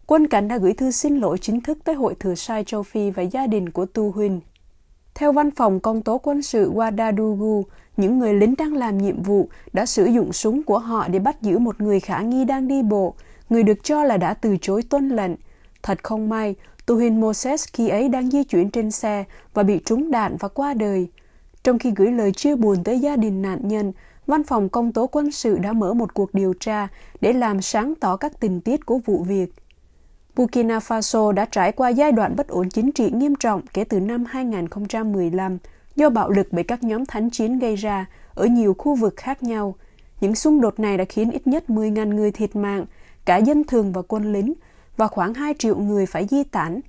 Quân 0.07 0.27
cảnh 0.27 0.47
đã 0.47 0.57
gửi 0.57 0.73
thư 0.73 0.91
xin 0.91 1.17
lỗi 1.17 1.37
chính 1.37 1.61
thức 1.61 1.77
tới 1.83 1.95
Hội 1.95 2.15
Thừa 2.19 2.35
Sai 2.35 2.63
Châu 2.63 2.83
Phi 2.83 3.11
và 3.11 3.23
gia 3.23 3.47
đình 3.47 3.69
của 3.69 3.85
Tu 3.85 4.11
Huynh. 4.11 4.41
Theo 5.15 5.31
văn 5.31 5.51
phòng 5.51 5.79
công 5.79 6.01
tố 6.01 6.17
quân 6.17 6.41
sự 6.41 6.71
Wadadugu 6.71 7.63
những 7.99 8.19
người 8.19 8.33
lính 8.33 8.55
đang 8.57 8.73
làm 8.73 8.97
nhiệm 8.97 9.23
vụ 9.23 9.49
đã 9.73 9.85
sử 9.85 10.05
dụng 10.05 10.33
súng 10.33 10.63
của 10.63 10.79
họ 10.79 11.07
để 11.07 11.19
bắt 11.19 11.41
giữ 11.41 11.57
một 11.57 11.81
người 11.81 11.99
khả 11.99 12.21
nghi 12.21 12.45
đang 12.45 12.67
đi 12.67 12.81
bộ, 12.81 13.13
người 13.49 13.63
được 13.63 13.83
cho 13.83 14.03
là 14.03 14.17
đã 14.17 14.33
từ 14.33 14.57
chối 14.61 14.83
tuân 14.89 15.09
lệnh. 15.09 15.31
Thật 15.83 16.03
không 16.03 16.29
may, 16.29 16.55
Tuhin 16.85 17.21
Moses 17.21 17.67
khi 17.73 17.89
ấy 17.89 18.09
đang 18.09 18.31
di 18.31 18.43
chuyển 18.43 18.71
trên 18.71 18.91
xe 18.91 19.23
và 19.53 19.63
bị 19.63 19.79
trúng 19.85 20.11
đạn 20.11 20.37
và 20.39 20.47
qua 20.47 20.73
đời. 20.73 21.07
Trong 21.63 21.79
khi 21.79 21.91
gửi 21.95 22.11
lời 22.11 22.31
chia 22.31 22.55
buồn 22.55 22.83
tới 22.83 22.99
gia 22.99 23.15
đình 23.15 23.41
nạn 23.41 23.59
nhân, 23.67 23.93
Văn 24.27 24.43
phòng 24.43 24.69
Công 24.69 24.93
tố 24.93 25.07
quân 25.07 25.31
sự 25.31 25.57
đã 25.57 25.73
mở 25.73 25.93
một 25.93 26.13
cuộc 26.13 26.33
điều 26.33 26.53
tra 26.59 26.87
để 27.21 27.33
làm 27.33 27.61
sáng 27.61 27.93
tỏ 27.95 28.15
các 28.15 28.39
tình 28.39 28.61
tiết 28.61 28.85
của 28.85 28.99
vụ 29.05 29.23
việc. 29.23 29.53
Burkina 30.35 30.79
Faso 30.79 31.31
đã 31.31 31.45
trải 31.45 31.71
qua 31.71 31.89
giai 31.89 32.11
đoạn 32.11 32.35
bất 32.35 32.47
ổn 32.47 32.69
chính 32.69 32.91
trị 32.91 33.11
nghiêm 33.11 33.35
trọng 33.35 33.61
kể 33.73 33.83
từ 33.83 33.99
năm 33.99 34.25
2015 34.25 35.57
do 35.99 36.09
bạo 36.09 36.29
lực 36.29 36.47
bởi 36.51 36.63
các 36.63 36.83
nhóm 36.83 37.05
thánh 37.05 37.29
chiến 37.29 37.59
gây 37.59 37.75
ra 37.75 38.05
ở 38.33 38.45
nhiều 38.45 38.75
khu 38.77 38.95
vực 38.95 39.13
khác 39.17 39.43
nhau. 39.43 39.75
Những 40.21 40.35
xung 40.35 40.61
đột 40.61 40.79
này 40.79 40.97
đã 40.97 41.05
khiến 41.09 41.31
ít 41.31 41.47
nhất 41.47 41.63
10.000 41.67 42.15
người 42.15 42.31
thiệt 42.31 42.55
mạng, 42.55 42.85
cả 43.25 43.37
dân 43.37 43.63
thường 43.63 43.91
và 43.91 44.01
quân 44.01 44.33
lính, 44.33 44.53
và 44.97 45.07
khoảng 45.07 45.33
2 45.33 45.53
triệu 45.59 45.77
người 45.77 46.05
phải 46.05 46.27
di 46.29 46.43
tản. 46.43 46.79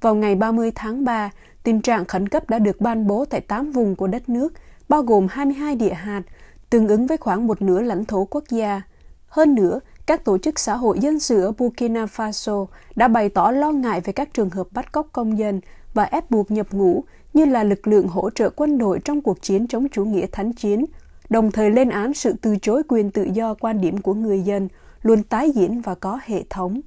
Vào 0.00 0.14
ngày 0.14 0.34
30 0.34 0.72
tháng 0.74 1.04
3, 1.04 1.30
tình 1.62 1.80
trạng 1.80 2.04
khẩn 2.04 2.28
cấp 2.28 2.50
đã 2.50 2.58
được 2.58 2.80
ban 2.80 3.06
bố 3.06 3.24
tại 3.24 3.40
8 3.40 3.72
vùng 3.72 3.96
của 3.96 4.06
đất 4.06 4.28
nước, 4.28 4.52
bao 4.88 5.02
gồm 5.02 5.26
22 5.30 5.74
địa 5.74 5.92
hạt, 5.92 6.22
tương 6.70 6.88
ứng 6.88 7.06
với 7.06 7.16
khoảng 7.16 7.46
một 7.46 7.62
nửa 7.62 7.80
lãnh 7.80 8.04
thổ 8.04 8.24
quốc 8.24 8.44
gia. 8.48 8.82
Hơn 9.28 9.54
nữa, 9.54 9.80
các 10.06 10.24
tổ 10.24 10.38
chức 10.38 10.58
xã 10.58 10.76
hội 10.76 10.98
dân 10.98 11.20
sự 11.20 11.42
ở 11.44 11.52
Burkina 11.58 12.04
Faso 12.04 12.66
đã 12.96 13.08
bày 13.08 13.28
tỏ 13.28 13.50
lo 13.50 13.72
ngại 13.72 14.00
về 14.00 14.12
các 14.12 14.34
trường 14.34 14.50
hợp 14.50 14.66
bắt 14.70 14.92
cóc 14.92 15.08
công 15.12 15.38
dân 15.38 15.60
và 15.94 16.04
ép 16.04 16.30
buộc 16.30 16.50
nhập 16.50 16.66
ngũ 16.70 17.04
như 17.34 17.44
là 17.44 17.64
lực 17.64 17.86
lượng 17.86 18.08
hỗ 18.08 18.30
trợ 18.30 18.50
quân 18.50 18.78
đội 18.78 18.98
trong 19.04 19.20
cuộc 19.20 19.42
chiến 19.42 19.66
chống 19.66 19.88
chủ 19.88 20.04
nghĩa 20.04 20.26
thánh 20.32 20.52
chiến, 20.52 20.84
đồng 21.28 21.50
thời 21.50 21.70
lên 21.70 21.88
án 21.88 22.14
sự 22.14 22.34
từ 22.42 22.56
chối 22.62 22.82
quyền 22.88 23.10
tự 23.10 23.28
do 23.32 23.54
quan 23.54 23.80
điểm 23.80 23.98
của 23.98 24.14
người 24.14 24.40
dân 24.40 24.68
luôn 25.02 25.22
tái 25.22 25.50
diễn 25.50 25.80
và 25.80 25.94
có 25.94 26.20
hệ 26.24 26.42
thống. 26.50 26.80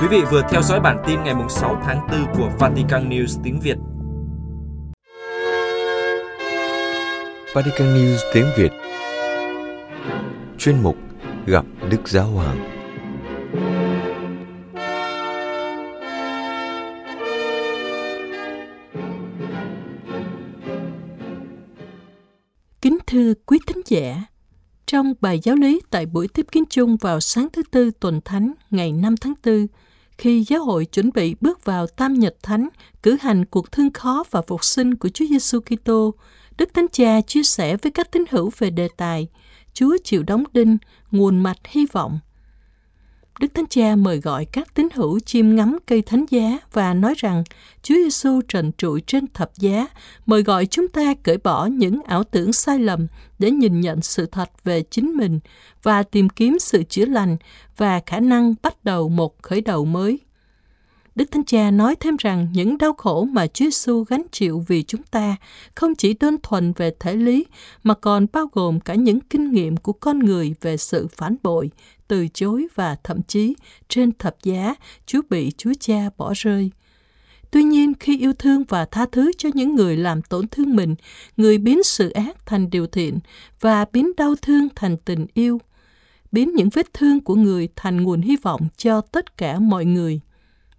Quý 0.00 0.08
vị 0.10 0.20
vừa 0.30 0.42
theo 0.50 0.62
dõi 0.62 0.80
bản 0.80 1.02
tin 1.06 1.22
ngày 1.24 1.34
6 1.48 1.80
tháng 1.84 2.06
4 2.10 2.36
của 2.36 2.50
Vatican 2.58 3.08
News 3.08 3.40
tiếng 3.44 3.60
Việt. 3.60 3.76
Vatican 7.54 7.88
News 7.88 8.18
tiếng 8.34 8.46
Việt 8.56 8.72
Chuyên 10.58 10.82
mục 10.82 10.96
Gặp 11.46 11.64
Đức 11.90 12.08
Giáo 12.08 12.26
Hoàng 12.26 12.71
thưa 23.12 23.34
quý 23.46 23.58
thính 23.66 23.82
giả, 23.86 24.22
trong 24.86 25.14
bài 25.20 25.40
giáo 25.42 25.56
lý 25.56 25.80
tại 25.90 26.06
buổi 26.06 26.28
tiếp 26.28 26.46
kiến 26.52 26.64
chung 26.70 26.96
vào 26.96 27.20
sáng 27.20 27.48
thứ 27.52 27.62
Tư 27.70 27.90
tuần 28.00 28.20
Thánh 28.24 28.52
ngày 28.70 28.92
5 28.92 29.16
tháng 29.16 29.34
4, 29.46 29.66
khi 30.18 30.44
giáo 30.44 30.64
hội 30.64 30.84
chuẩn 30.84 31.10
bị 31.14 31.34
bước 31.40 31.64
vào 31.64 31.86
Tam 31.86 32.14
Nhật 32.14 32.36
Thánh, 32.42 32.68
cử 33.02 33.16
hành 33.20 33.44
cuộc 33.44 33.72
thương 33.72 33.92
khó 33.92 34.24
và 34.30 34.42
phục 34.42 34.64
sinh 34.64 34.94
của 34.94 35.08
Chúa 35.08 35.24
Giêsu 35.30 35.60
Kitô, 35.60 36.14
Đức 36.58 36.74
Thánh 36.74 36.86
Cha 36.92 37.20
chia 37.20 37.42
sẻ 37.42 37.76
với 37.76 37.92
các 37.92 38.12
tín 38.12 38.24
hữu 38.30 38.50
về 38.58 38.70
đề 38.70 38.88
tài 38.96 39.28
Chúa 39.74 39.96
chịu 40.04 40.22
đóng 40.22 40.44
đinh, 40.52 40.78
nguồn 41.10 41.40
mạch 41.40 41.58
hy 41.64 41.86
vọng– 41.92 42.18
Đức 43.40 43.54
Thánh 43.54 43.66
Cha 43.70 43.96
mời 43.96 44.20
gọi 44.20 44.44
các 44.44 44.74
tín 44.74 44.88
hữu 44.94 45.20
chiêm 45.20 45.54
ngắm 45.54 45.78
cây 45.86 46.02
thánh 46.02 46.24
giá 46.30 46.58
và 46.72 46.94
nói 46.94 47.14
rằng 47.16 47.44
Chúa 47.82 47.94
Giêsu 47.94 48.40
trần 48.48 48.72
trụi 48.78 49.00
trên 49.00 49.26
thập 49.34 49.50
giá, 49.58 49.86
mời 50.26 50.42
gọi 50.42 50.66
chúng 50.66 50.88
ta 50.88 51.14
cởi 51.22 51.38
bỏ 51.38 51.66
những 51.66 52.02
ảo 52.02 52.24
tưởng 52.24 52.52
sai 52.52 52.78
lầm 52.78 53.06
để 53.38 53.50
nhìn 53.50 53.80
nhận 53.80 54.02
sự 54.02 54.26
thật 54.26 54.50
về 54.64 54.82
chính 54.90 55.16
mình 55.16 55.40
và 55.82 56.02
tìm 56.02 56.28
kiếm 56.28 56.58
sự 56.58 56.82
chữa 56.82 57.04
lành 57.04 57.36
và 57.76 58.00
khả 58.06 58.20
năng 58.20 58.54
bắt 58.62 58.84
đầu 58.84 59.08
một 59.08 59.42
khởi 59.42 59.60
đầu 59.60 59.84
mới. 59.84 60.18
Đức 61.14 61.30
Thánh 61.30 61.44
Cha 61.44 61.70
nói 61.70 61.96
thêm 62.00 62.16
rằng 62.16 62.48
những 62.52 62.78
đau 62.78 62.92
khổ 62.92 63.24
mà 63.24 63.46
Chúa 63.46 63.64
Giêsu 63.64 64.04
gánh 64.04 64.22
chịu 64.32 64.64
vì 64.68 64.82
chúng 64.82 65.02
ta 65.02 65.36
không 65.74 65.94
chỉ 65.94 66.14
đơn 66.14 66.36
thuần 66.42 66.72
về 66.72 66.92
thể 67.00 67.16
lý 67.16 67.46
mà 67.82 67.94
còn 67.94 68.26
bao 68.32 68.46
gồm 68.52 68.80
cả 68.80 68.94
những 68.94 69.20
kinh 69.20 69.52
nghiệm 69.52 69.76
của 69.76 69.92
con 69.92 70.18
người 70.18 70.54
về 70.60 70.76
sự 70.76 71.06
phản 71.16 71.36
bội, 71.42 71.70
từ 72.12 72.28
chối 72.28 72.66
và 72.74 72.96
thậm 73.04 73.22
chí 73.22 73.54
trên 73.88 74.12
thập 74.18 74.36
giá 74.42 74.74
Chúa 75.06 75.20
bị 75.30 75.50
Chúa 75.50 75.72
Cha 75.80 76.10
bỏ 76.16 76.32
rơi. 76.36 76.70
Tuy 77.50 77.62
nhiên, 77.62 77.92
khi 78.00 78.18
yêu 78.18 78.32
thương 78.32 78.64
và 78.68 78.84
tha 78.84 79.06
thứ 79.12 79.32
cho 79.38 79.48
những 79.54 79.74
người 79.74 79.96
làm 79.96 80.22
tổn 80.22 80.48
thương 80.48 80.76
mình, 80.76 80.94
người 81.36 81.58
biến 81.58 81.82
sự 81.82 82.10
ác 82.10 82.46
thành 82.46 82.70
điều 82.70 82.86
thiện 82.86 83.18
và 83.60 83.84
biến 83.92 84.12
đau 84.16 84.34
thương 84.42 84.68
thành 84.74 84.96
tình 84.96 85.26
yêu, 85.34 85.60
biến 86.32 86.54
những 86.54 86.68
vết 86.68 86.94
thương 86.94 87.20
của 87.20 87.34
người 87.34 87.68
thành 87.76 88.02
nguồn 88.02 88.20
hy 88.20 88.36
vọng 88.36 88.68
cho 88.76 89.00
tất 89.00 89.36
cả 89.38 89.58
mọi 89.58 89.84
người. 89.84 90.20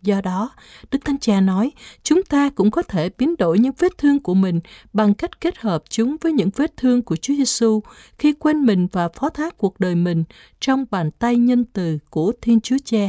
Do 0.03 0.22
đó, 0.22 0.50
Đức 0.91 1.00
Thánh 1.05 1.19
Cha 1.19 1.41
nói, 1.41 1.72
chúng 2.03 2.24
ta 2.24 2.50
cũng 2.55 2.72
có 2.72 2.81
thể 2.81 3.10
biến 3.17 3.36
đổi 3.38 3.60
những 3.60 3.74
vết 3.79 3.98
thương 3.98 4.19
của 4.19 4.33
mình 4.33 4.60
bằng 4.93 5.13
cách 5.13 5.41
kết 5.41 5.57
hợp 5.57 5.83
chúng 5.89 6.15
với 6.22 6.31
những 6.31 6.50
vết 6.55 6.77
thương 6.77 7.01
của 7.01 7.15
Chúa 7.15 7.33
Giêsu 7.33 7.81
khi 8.17 8.33
quên 8.33 8.65
mình 8.65 8.88
và 8.91 9.10
phó 9.10 9.29
thác 9.29 9.57
cuộc 9.57 9.79
đời 9.79 9.95
mình 9.95 10.24
trong 10.60 10.86
bàn 10.91 11.12
tay 11.12 11.36
nhân 11.36 11.65
từ 11.74 11.98
của 12.10 12.33
Thiên 12.41 12.62
Chúa 12.62 12.77
Cha. 12.86 13.07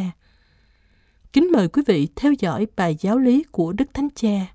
Kính 1.33 1.53
mời 1.53 1.69
quý 1.69 1.83
vị 1.87 2.09
theo 2.17 2.33
dõi 2.33 2.67
bài 2.77 2.97
giáo 3.01 3.19
lý 3.19 3.45
của 3.51 3.73
Đức 3.73 3.85
Thánh 3.95 4.09
Cha. 4.15 4.47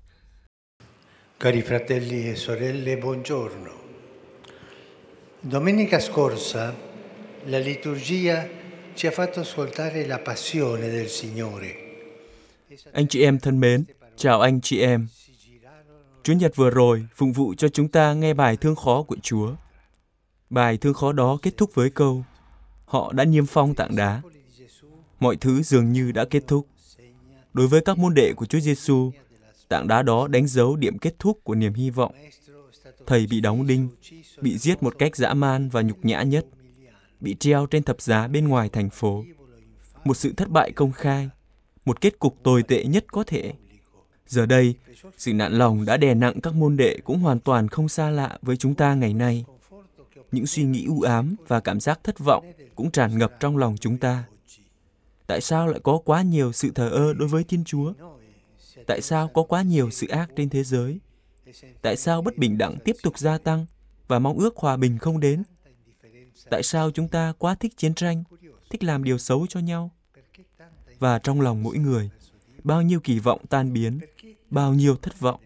Cari 1.40 1.62
fratelli 1.62 2.26
e 2.26 2.34
sorelle, 2.36 2.96
buongiorno. 2.96 3.72
Domenica 5.42 5.98
scorsa 5.98 6.72
la 7.46 7.58
liturgia 7.58 8.46
ci 8.94 9.06
ha 9.06 9.10
fatto 9.10 9.40
ascoltare 9.40 10.06
la 10.06 10.18
passione 10.18 10.90
del 10.90 11.08
Signore. 11.08 11.89
Anh 12.92 13.08
chị 13.08 13.22
em 13.22 13.38
thân 13.38 13.60
mến, 13.60 13.84
chào 14.16 14.40
anh 14.40 14.60
chị 14.60 14.80
em. 14.80 15.08
Chúa 16.22 16.32
Nhật 16.32 16.56
vừa 16.56 16.70
rồi 16.70 17.06
phụng 17.14 17.32
vụ 17.32 17.54
cho 17.54 17.68
chúng 17.68 17.88
ta 17.88 18.14
nghe 18.14 18.34
bài 18.34 18.56
thương 18.56 18.76
khó 18.76 19.02
của 19.02 19.16
Chúa. 19.22 19.54
Bài 20.50 20.76
thương 20.76 20.94
khó 20.94 21.12
đó 21.12 21.38
kết 21.42 21.56
thúc 21.56 21.74
với 21.74 21.90
câu 21.90 22.24
Họ 22.84 23.12
đã 23.12 23.24
niêm 23.24 23.46
phong 23.46 23.74
tảng 23.74 23.96
đá. 23.96 24.22
Mọi 25.20 25.36
thứ 25.36 25.62
dường 25.62 25.92
như 25.92 26.12
đã 26.12 26.24
kết 26.24 26.42
thúc. 26.46 26.66
Đối 27.52 27.66
với 27.66 27.80
các 27.80 27.98
môn 27.98 28.14
đệ 28.14 28.32
của 28.36 28.46
Chúa 28.46 28.60
Giêsu, 28.60 29.10
tảng 29.68 29.88
đá 29.88 30.02
đó 30.02 30.28
đánh 30.28 30.46
dấu 30.46 30.76
điểm 30.76 30.98
kết 30.98 31.14
thúc 31.18 31.40
của 31.44 31.54
niềm 31.54 31.74
hy 31.74 31.90
vọng. 31.90 32.14
Thầy 33.06 33.26
bị 33.26 33.40
đóng 33.40 33.66
đinh, 33.66 33.88
bị 34.40 34.58
giết 34.58 34.82
một 34.82 34.94
cách 34.98 35.16
dã 35.16 35.34
man 35.34 35.68
và 35.68 35.82
nhục 35.82 36.04
nhã 36.04 36.22
nhất, 36.22 36.46
bị 37.20 37.36
treo 37.40 37.66
trên 37.66 37.82
thập 37.82 38.00
giá 38.00 38.28
bên 38.28 38.48
ngoài 38.48 38.68
thành 38.68 38.90
phố. 38.90 39.24
Một 40.04 40.16
sự 40.16 40.32
thất 40.36 40.48
bại 40.48 40.72
công 40.72 40.92
khai, 40.92 41.28
một 41.84 42.00
kết 42.00 42.18
cục 42.18 42.42
tồi 42.42 42.62
tệ 42.62 42.84
nhất 42.84 43.04
có 43.12 43.24
thể. 43.24 43.52
Giờ 44.26 44.46
đây, 44.46 44.74
sự 45.16 45.34
nạn 45.34 45.52
lòng 45.52 45.84
đã 45.84 45.96
đè 45.96 46.14
nặng 46.14 46.40
các 46.40 46.54
môn 46.54 46.76
đệ 46.76 46.98
cũng 47.04 47.18
hoàn 47.18 47.40
toàn 47.40 47.68
không 47.68 47.88
xa 47.88 48.10
lạ 48.10 48.38
với 48.42 48.56
chúng 48.56 48.74
ta 48.74 48.94
ngày 48.94 49.14
nay. 49.14 49.44
Những 50.32 50.46
suy 50.46 50.64
nghĩ 50.64 50.84
u 50.88 51.00
ám 51.00 51.36
và 51.48 51.60
cảm 51.60 51.80
giác 51.80 52.00
thất 52.04 52.18
vọng 52.18 52.52
cũng 52.74 52.90
tràn 52.90 53.18
ngập 53.18 53.32
trong 53.40 53.56
lòng 53.56 53.76
chúng 53.80 53.98
ta. 53.98 54.24
Tại 55.26 55.40
sao 55.40 55.66
lại 55.66 55.80
có 55.82 55.98
quá 56.04 56.22
nhiều 56.22 56.52
sự 56.52 56.70
thờ 56.74 56.88
ơ 56.88 57.14
đối 57.14 57.28
với 57.28 57.44
Thiên 57.44 57.64
Chúa? 57.64 57.92
Tại 58.86 59.00
sao 59.02 59.28
có 59.28 59.42
quá 59.42 59.62
nhiều 59.62 59.90
sự 59.90 60.08
ác 60.08 60.30
trên 60.36 60.48
thế 60.48 60.64
giới? 60.64 61.00
Tại 61.82 61.96
sao 61.96 62.22
bất 62.22 62.36
bình 62.36 62.58
đẳng 62.58 62.76
tiếp 62.84 62.96
tục 63.02 63.18
gia 63.18 63.38
tăng 63.38 63.66
và 64.08 64.18
mong 64.18 64.38
ước 64.38 64.56
hòa 64.56 64.76
bình 64.76 64.98
không 64.98 65.20
đến? 65.20 65.42
Tại 66.50 66.62
sao 66.62 66.90
chúng 66.90 67.08
ta 67.08 67.32
quá 67.38 67.54
thích 67.54 67.76
chiến 67.76 67.94
tranh, 67.94 68.24
thích 68.70 68.84
làm 68.84 69.04
điều 69.04 69.18
xấu 69.18 69.46
cho 69.46 69.60
nhau? 69.60 69.90
Và 71.00 71.18
trong 71.18 71.40
lòng 71.40 71.62
mỗi 71.62 71.78
người, 71.78 72.10
bao 72.64 72.82
nhiêu 72.82 73.00
kỳ 73.00 73.18
vọng 73.18 73.40
tan 73.48 73.72
biến, 73.72 74.00
bao 74.50 74.74
nhiêu 74.74 74.96
thất 74.96 75.20
vọng. 75.20 75.40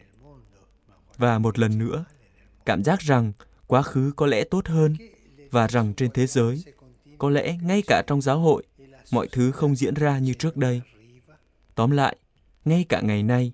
Và 1.16 1.38
một 1.38 1.58
lần 1.58 1.78
nữa, 1.78 2.04
cảm 2.66 2.84
giác 2.84 3.00
rằng 3.00 3.32
quá 3.66 3.82
khứ 3.82 4.12
có 4.16 4.26
lẽ 4.26 4.44
tốt 4.44 4.68
hơn 4.68 4.96
và 5.50 5.66
rằng 5.66 5.94
trên 5.94 6.10
thế 6.10 6.26
giới, 6.26 6.62
có 7.18 7.30
lẽ 7.30 7.56
ngay 7.62 7.82
cả 7.86 8.02
trong 8.06 8.20
giáo 8.20 8.38
hội, 8.38 8.62
mọi 9.12 9.28
thứ 9.32 9.50
không 9.50 9.76
diễn 9.76 9.94
ra 9.94 10.18
như 10.18 10.34
trước 10.34 10.56
đây. 10.56 10.80
Tóm 11.74 11.90
lại, 11.90 12.16
ngay 12.64 12.84
cả 12.88 13.00
ngày 13.00 13.22
nay, 13.22 13.52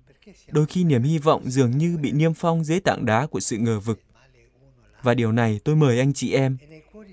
đôi 0.51 0.65
khi 0.65 0.83
niềm 0.83 1.03
hy 1.03 1.17
vọng 1.17 1.49
dường 1.49 1.77
như 1.77 1.97
bị 1.97 2.11
niêm 2.11 2.33
phong 2.33 2.63
dưới 2.63 2.79
tảng 2.79 3.05
đá 3.05 3.25
của 3.25 3.39
sự 3.39 3.57
ngờ 3.57 3.79
vực. 3.79 3.99
Và 5.01 5.13
điều 5.13 5.31
này 5.31 5.59
tôi 5.63 5.75
mời 5.75 5.99
anh 5.99 6.13
chị 6.13 6.33
em, 6.33 6.57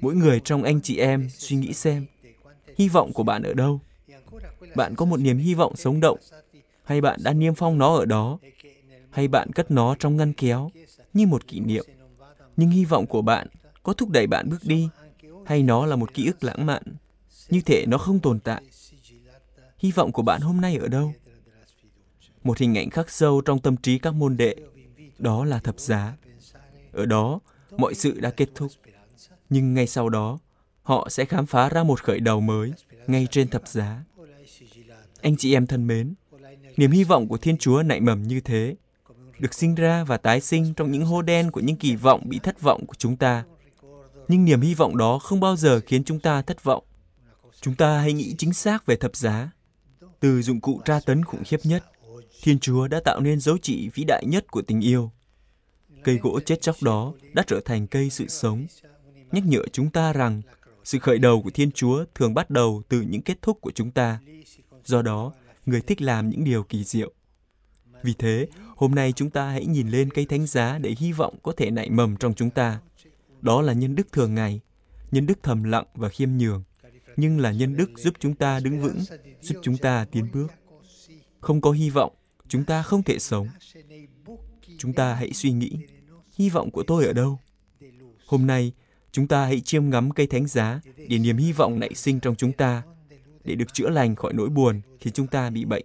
mỗi 0.00 0.14
người 0.14 0.40
trong 0.40 0.62
anh 0.62 0.80
chị 0.80 0.96
em 0.96 1.28
suy 1.30 1.56
nghĩ 1.56 1.72
xem, 1.72 2.06
hy 2.78 2.88
vọng 2.88 3.12
của 3.12 3.22
bạn 3.22 3.42
ở 3.42 3.54
đâu? 3.54 3.80
Bạn 4.74 4.94
có 4.94 5.04
một 5.04 5.20
niềm 5.20 5.38
hy 5.38 5.54
vọng 5.54 5.76
sống 5.76 6.00
động, 6.00 6.18
hay 6.84 7.00
bạn 7.00 7.20
đã 7.22 7.32
niêm 7.32 7.54
phong 7.54 7.78
nó 7.78 7.94
ở 7.94 8.04
đó, 8.04 8.38
hay 9.10 9.28
bạn 9.28 9.52
cất 9.52 9.70
nó 9.70 9.94
trong 9.98 10.16
ngăn 10.16 10.32
kéo 10.32 10.70
như 11.14 11.26
một 11.26 11.46
kỷ 11.46 11.60
niệm. 11.60 11.84
Nhưng 12.56 12.70
hy 12.70 12.84
vọng 12.84 13.06
của 13.06 13.22
bạn 13.22 13.48
có 13.82 13.92
thúc 13.92 14.10
đẩy 14.10 14.26
bạn 14.26 14.48
bước 14.50 14.60
đi, 14.62 14.88
hay 15.46 15.62
nó 15.62 15.86
là 15.86 15.96
một 15.96 16.14
ký 16.14 16.26
ức 16.26 16.44
lãng 16.44 16.66
mạn, 16.66 16.82
như 17.48 17.60
thể 17.60 17.84
nó 17.86 17.98
không 17.98 18.20
tồn 18.20 18.40
tại. 18.40 18.62
Hy 19.78 19.92
vọng 19.92 20.12
của 20.12 20.22
bạn 20.22 20.40
hôm 20.40 20.60
nay 20.60 20.76
ở 20.76 20.88
đâu? 20.88 21.12
Một 22.44 22.58
hình 22.58 22.78
ảnh 22.78 22.90
khắc 22.90 23.10
sâu 23.10 23.40
trong 23.40 23.58
tâm 23.58 23.76
trí 23.76 23.98
các 23.98 24.14
môn 24.14 24.36
đệ, 24.36 24.54
đó 25.18 25.44
là 25.44 25.58
thập 25.58 25.80
giá. 25.80 26.16
Ở 26.92 27.06
đó, 27.06 27.40
mọi 27.70 27.94
sự 27.94 28.20
đã 28.20 28.30
kết 28.30 28.48
thúc. 28.54 28.70
Nhưng 29.50 29.74
ngay 29.74 29.86
sau 29.86 30.08
đó, 30.08 30.38
họ 30.82 31.08
sẽ 31.10 31.24
khám 31.24 31.46
phá 31.46 31.68
ra 31.68 31.82
một 31.82 32.02
khởi 32.02 32.20
đầu 32.20 32.40
mới 32.40 32.72
ngay 33.06 33.26
trên 33.30 33.48
thập 33.48 33.68
giá. 33.68 34.04
Anh 35.22 35.36
chị 35.36 35.54
em 35.54 35.66
thân 35.66 35.86
mến, 35.86 36.14
niềm 36.76 36.90
hy 36.90 37.04
vọng 37.04 37.28
của 37.28 37.36
Thiên 37.36 37.58
Chúa 37.58 37.82
nảy 37.82 38.00
mầm 38.00 38.22
như 38.22 38.40
thế, 38.40 38.76
được 39.38 39.54
sinh 39.54 39.74
ra 39.74 40.04
và 40.04 40.16
tái 40.16 40.40
sinh 40.40 40.74
trong 40.74 40.92
những 40.92 41.04
hô 41.04 41.22
đen 41.22 41.50
của 41.50 41.60
những 41.60 41.76
kỳ 41.76 41.96
vọng 41.96 42.22
bị 42.24 42.38
thất 42.38 42.60
vọng 42.60 42.86
của 42.86 42.94
chúng 42.98 43.16
ta. 43.16 43.44
Nhưng 44.28 44.44
niềm 44.44 44.60
hy 44.60 44.74
vọng 44.74 44.96
đó 44.96 45.18
không 45.18 45.40
bao 45.40 45.56
giờ 45.56 45.80
khiến 45.86 46.04
chúng 46.04 46.20
ta 46.20 46.42
thất 46.42 46.64
vọng. 46.64 46.84
Chúng 47.60 47.74
ta 47.74 47.98
hãy 47.98 48.12
nghĩ 48.12 48.34
chính 48.38 48.52
xác 48.52 48.86
về 48.86 48.96
thập 48.96 49.16
giá. 49.16 49.50
Từ 50.20 50.42
dụng 50.42 50.60
cụ 50.60 50.80
tra 50.84 51.00
tấn 51.06 51.24
khủng 51.24 51.44
khiếp 51.44 51.60
nhất, 51.64 51.84
Thiên 52.42 52.58
Chúa 52.58 52.88
đã 52.88 53.00
tạo 53.04 53.20
nên 53.20 53.40
dấu 53.40 53.58
chỉ 53.62 53.88
vĩ 53.88 54.04
đại 54.04 54.24
nhất 54.26 54.50
của 54.50 54.62
tình 54.62 54.80
yêu. 54.80 55.10
Cây 56.04 56.18
gỗ 56.22 56.40
chết 56.40 56.62
chóc 56.62 56.76
đó 56.82 57.12
đã 57.32 57.44
trở 57.46 57.60
thành 57.64 57.86
cây 57.86 58.10
sự 58.10 58.28
sống, 58.28 58.66
nhắc 59.32 59.46
nhở 59.46 59.62
chúng 59.72 59.90
ta 59.90 60.12
rằng 60.12 60.42
sự 60.88 60.98
khởi 60.98 61.18
đầu 61.18 61.42
của 61.42 61.50
Thiên 61.50 61.70
Chúa 61.70 62.04
thường 62.14 62.34
bắt 62.34 62.50
đầu 62.50 62.82
từ 62.88 63.00
những 63.00 63.22
kết 63.22 63.42
thúc 63.42 63.60
của 63.60 63.70
chúng 63.70 63.90
ta. 63.90 64.20
Do 64.84 65.02
đó, 65.02 65.32
người 65.66 65.80
thích 65.80 66.02
làm 66.02 66.30
những 66.30 66.44
điều 66.44 66.62
kỳ 66.62 66.84
diệu. 66.84 67.12
Vì 68.02 68.14
thế, 68.18 68.48
hôm 68.76 68.94
nay 68.94 69.12
chúng 69.12 69.30
ta 69.30 69.48
hãy 69.50 69.66
nhìn 69.66 69.88
lên 69.88 70.10
cây 70.10 70.26
thánh 70.26 70.46
giá 70.46 70.78
để 70.78 70.94
hy 70.98 71.12
vọng 71.12 71.38
có 71.42 71.52
thể 71.56 71.70
nảy 71.70 71.90
mầm 71.90 72.16
trong 72.16 72.34
chúng 72.34 72.50
ta. 72.50 72.80
Đó 73.40 73.62
là 73.62 73.72
nhân 73.72 73.94
đức 73.94 74.12
thường 74.12 74.34
ngày, 74.34 74.60
nhân 75.10 75.26
đức 75.26 75.38
thầm 75.42 75.64
lặng 75.64 75.86
và 75.94 76.08
khiêm 76.08 76.30
nhường, 76.36 76.62
nhưng 77.16 77.40
là 77.40 77.52
nhân 77.52 77.76
đức 77.76 77.90
giúp 77.96 78.14
chúng 78.18 78.34
ta 78.34 78.60
đứng 78.60 78.80
vững, 78.80 78.98
giúp 79.40 79.56
chúng 79.62 79.76
ta 79.76 80.06
tiến 80.12 80.28
bước. 80.32 80.52
Không 81.40 81.60
có 81.60 81.70
hy 81.70 81.90
vọng, 81.90 82.12
chúng 82.48 82.64
ta 82.64 82.82
không 82.82 83.02
thể 83.02 83.18
sống. 83.18 83.48
Chúng 84.78 84.92
ta 84.92 85.14
hãy 85.14 85.32
suy 85.32 85.52
nghĩ, 85.52 85.72
hy 86.34 86.50
vọng 86.50 86.70
của 86.70 86.82
tôi 86.82 87.06
ở 87.06 87.12
đâu? 87.12 87.38
Hôm 88.26 88.46
nay, 88.46 88.72
chúng 89.12 89.28
ta 89.28 89.44
hãy 89.44 89.60
chiêm 89.60 89.90
ngắm 89.90 90.10
cây 90.10 90.26
thánh 90.26 90.46
giá 90.46 90.80
để 91.08 91.18
niềm 91.18 91.36
hy 91.36 91.52
vọng 91.52 91.80
nảy 91.80 91.94
sinh 91.94 92.20
trong 92.20 92.36
chúng 92.36 92.52
ta 92.52 92.82
để 93.44 93.54
được 93.54 93.74
chữa 93.74 93.88
lành 93.88 94.16
khỏi 94.16 94.32
nỗi 94.32 94.48
buồn 94.48 94.80
khi 95.00 95.10
chúng 95.10 95.26
ta 95.26 95.50
bị 95.50 95.64
bệnh. 95.64 95.84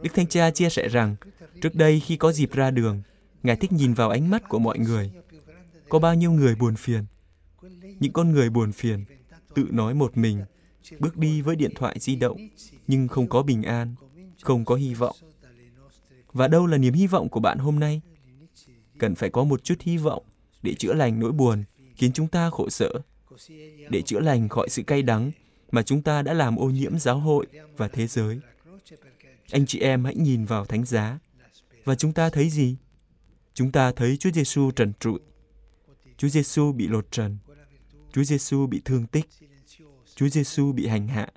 Đức 0.00 0.10
Thánh 0.14 0.26
Cha 0.26 0.50
chia 0.50 0.68
sẻ 0.68 0.88
rằng, 0.88 1.16
trước 1.62 1.74
đây 1.74 2.00
khi 2.00 2.16
có 2.16 2.32
dịp 2.32 2.52
ra 2.52 2.70
đường, 2.70 3.02
Ngài 3.42 3.56
thích 3.56 3.72
nhìn 3.72 3.94
vào 3.94 4.10
ánh 4.10 4.30
mắt 4.30 4.48
của 4.48 4.58
mọi 4.58 4.78
người. 4.78 5.12
Có 5.88 5.98
bao 5.98 6.14
nhiêu 6.14 6.32
người 6.32 6.54
buồn 6.54 6.76
phiền? 6.76 7.04
Những 8.00 8.12
con 8.12 8.32
người 8.32 8.50
buồn 8.50 8.72
phiền, 8.72 9.04
tự 9.54 9.66
nói 9.70 9.94
một 9.94 10.16
mình, 10.16 10.44
bước 10.98 11.16
đi 11.16 11.40
với 11.40 11.56
điện 11.56 11.72
thoại 11.74 11.96
di 12.00 12.16
động, 12.16 12.48
nhưng 12.86 13.08
không 13.08 13.28
có 13.28 13.42
bình 13.42 13.62
an, 13.62 13.94
không 14.42 14.64
có 14.64 14.74
hy 14.74 14.94
vọng. 14.94 15.16
Và 16.32 16.48
đâu 16.48 16.66
là 16.66 16.78
niềm 16.78 16.94
hy 16.94 17.06
vọng 17.06 17.28
của 17.28 17.40
bạn 17.40 17.58
hôm 17.58 17.80
nay? 17.80 18.00
Cần 18.98 19.14
phải 19.14 19.30
có 19.30 19.44
một 19.44 19.64
chút 19.64 19.80
hy 19.80 19.96
vọng, 19.96 20.22
để 20.62 20.74
chữa 20.74 20.94
lành 20.94 21.20
nỗi 21.20 21.32
buồn 21.32 21.64
khiến 21.94 22.12
chúng 22.12 22.28
ta 22.28 22.50
khổ 22.50 22.70
sở, 22.70 22.92
để 23.90 24.02
chữa 24.02 24.20
lành 24.20 24.48
khỏi 24.48 24.68
sự 24.68 24.82
cay 24.82 25.02
đắng 25.02 25.30
mà 25.72 25.82
chúng 25.82 26.02
ta 26.02 26.22
đã 26.22 26.32
làm 26.34 26.56
ô 26.56 26.70
nhiễm 26.70 26.98
giáo 26.98 27.18
hội 27.18 27.46
và 27.76 27.88
thế 27.88 28.06
giới. 28.06 28.40
Anh 29.50 29.66
chị 29.66 29.80
em 29.80 30.04
hãy 30.04 30.14
nhìn 30.14 30.44
vào 30.44 30.64
thánh 30.64 30.84
giá 30.84 31.18
và 31.84 31.94
chúng 31.94 32.12
ta 32.12 32.30
thấy 32.30 32.50
gì? 32.50 32.76
Chúng 33.54 33.72
ta 33.72 33.92
thấy 33.92 34.16
Chúa 34.16 34.30
Giêsu 34.30 34.70
trần 34.70 34.92
trụi. 35.00 35.18
Chúa 36.16 36.28
Giêsu 36.28 36.72
bị 36.72 36.88
lột 36.88 37.10
trần. 37.10 37.38
Chúa 38.12 38.24
Giêsu 38.24 38.66
bị 38.66 38.82
thương 38.84 39.06
tích. 39.06 39.26
Chúa 40.14 40.28
Giêsu 40.28 40.72
bị 40.72 40.86
hành 40.86 41.08
hạ. 41.08 41.28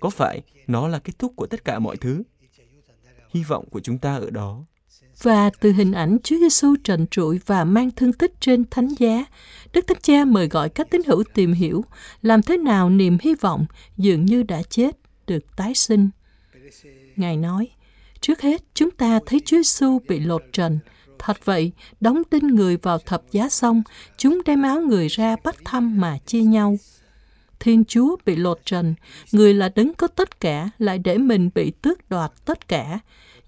Có 0.00 0.10
phải 0.10 0.42
nó 0.66 0.88
là 0.88 0.98
kết 0.98 1.12
thúc 1.18 1.32
của 1.36 1.46
tất 1.46 1.64
cả 1.64 1.78
mọi 1.78 1.96
thứ? 1.96 2.22
Hy 3.30 3.42
vọng 3.42 3.68
của 3.70 3.80
chúng 3.80 3.98
ta 3.98 4.16
ở 4.16 4.30
đó. 4.30 4.64
Và 5.22 5.50
từ 5.60 5.72
hình 5.72 5.92
ảnh 5.92 6.18
Chúa 6.22 6.36
Giêsu 6.36 6.76
trần 6.84 7.06
trụi 7.06 7.40
và 7.46 7.64
mang 7.64 7.90
thương 7.90 8.12
tích 8.12 8.32
trên 8.40 8.64
thánh 8.70 8.88
giá, 8.98 9.24
Đức 9.72 9.86
Thánh 9.86 10.00
Cha 10.02 10.24
mời 10.24 10.48
gọi 10.48 10.68
các 10.68 10.90
tín 10.90 11.02
hữu 11.06 11.24
tìm 11.34 11.52
hiểu 11.52 11.84
làm 12.22 12.42
thế 12.42 12.56
nào 12.56 12.90
niềm 12.90 13.18
hy 13.20 13.34
vọng 13.34 13.66
dường 13.96 14.26
như 14.26 14.42
đã 14.42 14.62
chết 14.62 14.96
được 15.26 15.56
tái 15.56 15.74
sinh. 15.74 16.10
Ngài 17.16 17.36
nói, 17.36 17.68
trước 18.20 18.40
hết 18.40 18.62
chúng 18.74 18.90
ta 18.90 19.18
thấy 19.26 19.40
Chúa 19.44 19.56
Giêsu 19.56 19.98
bị 20.08 20.20
lột 20.20 20.42
trần. 20.52 20.78
Thật 21.18 21.44
vậy, 21.44 21.72
đóng 22.00 22.22
đinh 22.30 22.46
người 22.46 22.76
vào 22.76 22.98
thập 22.98 23.22
giá 23.30 23.48
xong, 23.48 23.82
chúng 24.16 24.42
đem 24.44 24.62
áo 24.62 24.80
người 24.80 25.08
ra 25.08 25.36
bắt 25.44 25.56
thăm 25.64 26.00
mà 26.00 26.18
chia 26.26 26.42
nhau. 26.42 26.76
Thiên 27.60 27.84
Chúa 27.84 28.16
bị 28.24 28.36
lột 28.36 28.60
trần, 28.64 28.94
người 29.32 29.54
là 29.54 29.68
đấng 29.74 29.94
có 29.94 30.06
tất 30.06 30.40
cả, 30.40 30.70
lại 30.78 30.98
để 30.98 31.18
mình 31.18 31.50
bị 31.54 31.72
tước 31.82 32.08
đoạt 32.08 32.32
tất 32.44 32.68
cả. 32.68 32.98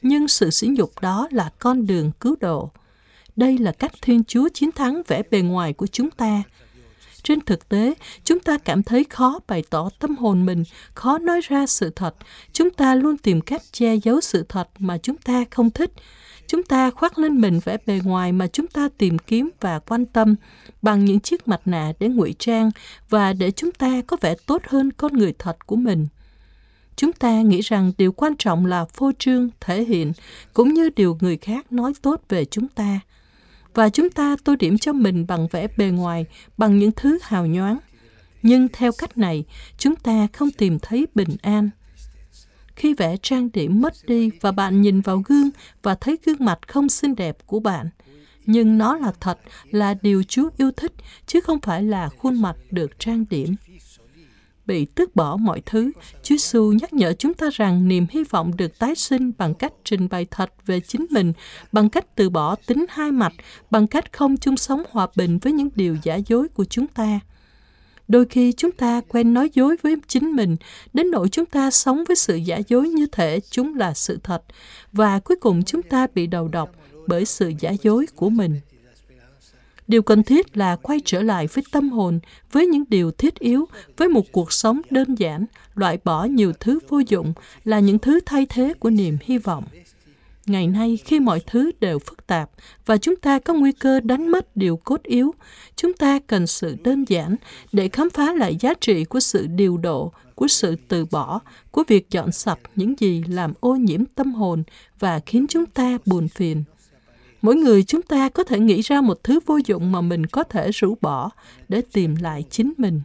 Nhưng 0.09 0.29
sự 0.29 0.51
sỉ 0.51 0.67
nhục 0.67 1.01
đó 1.01 1.29
là 1.31 1.51
con 1.59 1.87
đường 1.87 2.11
cứu 2.21 2.37
độ. 2.41 2.71
Đây 3.37 3.59
là 3.59 3.73
cách 3.73 3.93
Thiên 4.03 4.25
Chúa 4.25 4.49
chiến 4.55 4.73
thắng 4.73 5.03
vẻ 5.07 5.23
bề 5.31 5.41
ngoài 5.41 5.73
của 5.73 5.87
chúng 5.87 6.11
ta. 6.11 6.43
Trên 7.23 7.41
thực 7.41 7.69
tế, 7.69 7.95
chúng 8.25 8.41
ta 8.41 8.59
cảm 8.59 8.83
thấy 8.83 9.05
khó 9.05 9.39
bày 9.49 9.65
tỏ 9.71 9.89
tâm 9.99 10.17
hồn 10.17 10.47
mình, 10.47 10.65
khó 10.95 11.19
nói 11.19 11.41
ra 11.41 11.67
sự 11.67 11.91
thật. 11.91 12.15
Chúng 12.53 12.71
ta 12.71 12.95
luôn 12.95 13.19
tìm 13.19 13.41
cách 13.41 13.63
che 13.73 13.95
giấu 13.95 14.21
sự 14.21 14.45
thật 14.49 14.69
mà 14.79 14.99
chúng 14.99 15.17
ta 15.17 15.45
không 15.51 15.71
thích. 15.71 15.93
Chúng 16.47 16.63
ta 16.63 16.91
khoác 16.91 17.19
lên 17.19 17.41
mình 17.41 17.61
vẻ 17.65 17.77
bề 17.87 18.01
ngoài 18.05 18.33
mà 18.33 18.47
chúng 18.47 18.67
ta 18.67 18.89
tìm 18.99 19.19
kiếm 19.19 19.51
và 19.61 19.79
quan 19.79 20.07
tâm 20.07 20.35
bằng 20.83 21.05
những 21.05 21.21
chiếc 21.21 21.49
mặt 21.49 21.61
nạ 21.65 21.93
để 21.99 22.09
ngụy 22.09 22.35
trang 22.39 22.71
và 23.09 23.33
để 23.33 23.51
chúng 23.51 23.73
ta 23.73 24.03
có 24.07 24.17
vẻ 24.21 24.35
tốt 24.47 24.63
hơn 24.69 24.93
con 24.93 25.13
người 25.13 25.35
thật 25.39 25.67
của 25.67 25.77
mình. 25.77 26.07
Chúng 26.97 27.13
ta 27.13 27.41
nghĩ 27.41 27.61
rằng 27.61 27.93
điều 27.99 28.13
quan 28.13 28.37
trọng 28.37 28.67
là 28.67 28.85
phô 28.85 29.13
trương, 29.19 29.49
thể 29.61 29.85
hiện, 29.85 30.13
cũng 30.55 30.75
như 30.75 30.91
điều 30.97 31.19
người 31.21 31.37
khác 31.37 31.73
nói 31.73 31.93
tốt 32.03 32.23
về 32.29 32.45
chúng 32.45 32.69
ta– 32.69 33.01
và 33.77 33.89
chúng 33.89 34.11
ta 34.11 34.37
tô 34.45 34.57
điểm 34.57 34.79
cho 34.79 34.93
mình 34.93 35.27
bằng 35.27 35.47
vẻ 35.51 35.69
bề 35.77 35.91
ngoài, 35.91 36.27
bằng 36.59 36.79
những 36.79 36.93
thứ 36.97 37.19
hào 37.23 37.47
nhoáng. 37.47 37.79
Nhưng 38.43 38.69
theo 38.73 38.93
cách 38.99 39.19
này, 39.19 39.45
chúng 39.79 39.97
ta 39.97 40.27
không 40.33 40.51
tìm 40.51 40.79
thấy 40.79 41.07
bình 41.15 41.37
an. 41.43 41.71
Khi 42.77 42.95
vẻ 42.95 43.17
trang 43.23 43.49
điểm 43.53 43.81
mất 43.81 43.95
đi 44.07 44.31
và 44.41 44.53
bạn 44.53 44.83
nhìn 44.83 45.01
vào 45.01 45.23
gương 45.27 45.51
và 45.83 45.95
thấy 45.95 46.19
gương 46.25 46.37
mặt 46.45 46.59
không 46.69 46.89
xinh 46.89 47.15
đẹp 47.15 47.37
của 47.47 47.61
bạn, 47.61 47.89
nhưng 48.47 48.79
nó 48.79 48.97
là 48.97 49.13
thật, 49.21 49.39
là 49.71 49.95
điều 50.03 50.23
Chúa 50.23 50.51
yêu 50.57 50.71
thích, 50.77 50.93
chứ 51.27 51.41
không 51.41 51.61
phải 51.61 51.83
là 51.83 52.09
khuôn 52.09 52.43
mặt 52.43 52.57
được 52.71 52.99
trang 52.99 53.25
điểm 53.31 53.55
bị 54.67 54.85
tước 54.85 55.17
bỏ 55.17 55.37
mọi 55.37 55.63
thứ, 55.67 55.93
Chúa 56.23 56.35
Giêsu 56.35 56.73
nhắc 56.73 56.93
nhở 56.93 57.13
chúng 57.13 57.35
ta 57.35 57.51
rằng 57.53 57.89
niềm 57.89 58.07
hy 58.11 58.25
vọng 58.25 58.57
được 58.57 58.79
tái 58.79 58.95
sinh 58.95 59.33
bằng 59.39 59.55
cách 59.55 59.73
trình 59.85 60.09
bày 60.09 60.27
thật 60.31 60.53
về 60.67 60.81
chính 60.81 61.07
mình, 61.11 61.33
bằng 61.73 61.91
cách 61.91 62.17
từ 62.17 62.31
bỏ 62.31 62.55
tính 62.67 62.87
hai 62.89 63.13
mặt, 63.13 63.33
bằng 63.71 63.87
cách 63.87 64.13
không 64.13 64.37
chung 64.37 64.57
sống 64.57 64.83
hòa 64.91 65.07
bình 65.17 65.39
với 65.39 65.53
những 65.53 65.69
điều 65.75 65.97
giả 66.03 66.19
dối 66.27 66.49
của 66.49 66.65
chúng 66.65 66.87
ta. 66.87 67.21
Đôi 68.09 68.25
khi 68.25 68.53
chúng 68.53 68.73
ta 68.73 69.01
quen 69.09 69.35
nói 69.35 69.51
dối 69.55 69.77
với 69.83 69.97
chính 70.09 70.33
mình, 70.33 70.57
đến 70.93 71.11
nỗi 71.11 71.29
chúng 71.29 71.47
ta 71.47 71.71
sống 71.71 72.05
với 72.09 72.17
sự 72.17 72.37
giả 72.37 72.61
dối 72.69 72.89
như 72.89 73.07
thể 73.13 73.41
chúng 73.51 73.75
là 73.75 73.95
sự 73.95 74.19
thật, 74.23 74.43
và 74.93 75.19
cuối 75.19 75.37
cùng 75.37 75.63
chúng 75.63 75.83
ta 75.83 76.07
bị 76.15 76.27
đầu 76.27 76.49
độc 76.49 76.71
bởi 77.07 77.25
sự 77.25 77.53
giả 77.61 77.73
dối 77.83 78.07
của 78.15 78.31
mình. 78.31 78.61
Điều 79.89 80.03
cần 80.03 80.23
thiết 80.23 80.57
là 80.57 80.77
quay 80.77 81.01
trở 81.05 81.23
lại 81.23 81.47
với 81.47 81.65
tâm 81.73 81.91
hồn, 81.91 82.21
với 82.53 82.67
những 82.67 82.85
điều 82.89 83.11
thiết 83.11 83.39
yếu, 83.39 83.69
với 83.97 84.09
một 84.09 84.33
cuộc 84.33 84.53
sống 84.53 84.81
đơn 84.91 85.15
giản, 85.15 85.47
loại 85.75 85.99
bỏ 86.05 86.25
nhiều 86.25 86.53
thứ 86.61 86.79
vô 86.89 86.99
dụng 87.09 87.33
là 87.65 87.81
những 87.81 87.99
thứ 87.99 88.21
thay 88.27 88.47
thế 88.49 88.75
của 88.79 88.91
niềm 88.91 89.19
hy 89.23 89.39
vọng. 89.39 89.65
Ngày 90.47 90.67
nay, 90.67 90.99
khi 91.05 91.21
mọi 91.21 91.41
thứ 91.47 91.71
đều 91.81 91.99
phức 91.99 92.27
tạp 92.27 92.51
và 92.87 92.97
chúng 92.97 93.17
ta 93.17 93.39
có 93.39 93.55
nguy 93.55 93.73
cơ 93.73 94.01
đánh 94.01 94.29
mất 94.29 94.57
điều 94.57 94.77
cốt 94.77 95.03
yếu, 95.03 95.35
chúng 95.77 95.93
ta 95.93 96.19
cần 96.27 96.47
sự 96.47 96.77
đơn 96.85 97.05
giản 97.09 97.37
để 97.73 97.89
khám 97.89 98.11
phá 98.11 98.33
lại 98.33 98.57
giá 98.61 98.75
trị 98.81 99.05
của 99.05 99.21
sự 99.21 99.47
điều 99.47 99.77
độ, 99.77 100.13
của 100.35 100.49
sự 100.49 100.77
từ 100.89 101.05
bỏ, 101.11 101.41
của 101.71 101.85
việc 101.89 102.11
dọn 102.11 102.33
sạch 102.33 102.59
những 102.77 102.95
gì 102.99 103.25
làm 103.29 103.53
ô 103.61 103.77
nhiễm 103.77 104.05
tâm 104.05 104.33
hồn 104.33 104.63
và 104.99 105.21
khiến 105.27 105.47
chúng 105.49 105.67
ta 105.67 105.99
buồn 106.07 106.29
phiền. 106.29 106.65
Mỗi 107.43 107.57
người 107.57 107.83
chúng 107.83 108.03
ta 108.03 108.29
có 108.29 108.45
thể 108.45 108.59
nghĩ 108.59 108.81
ra 108.81 109.01
một 109.01 109.25
thứ 109.25 109.39
vô 109.47 109.59
dụng 109.67 109.93
mà 109.93 110.01
mình 110.01 110.27
có 110.27 110.45
thể 110.45 110.71
rũ 110.71 110.95
bỏ 111.01 111.31
để 111.69 111.83
tìm 111.93 112.17
lại 112.17 112.45
chính 112.51 112.73
mình. 112.79 113.01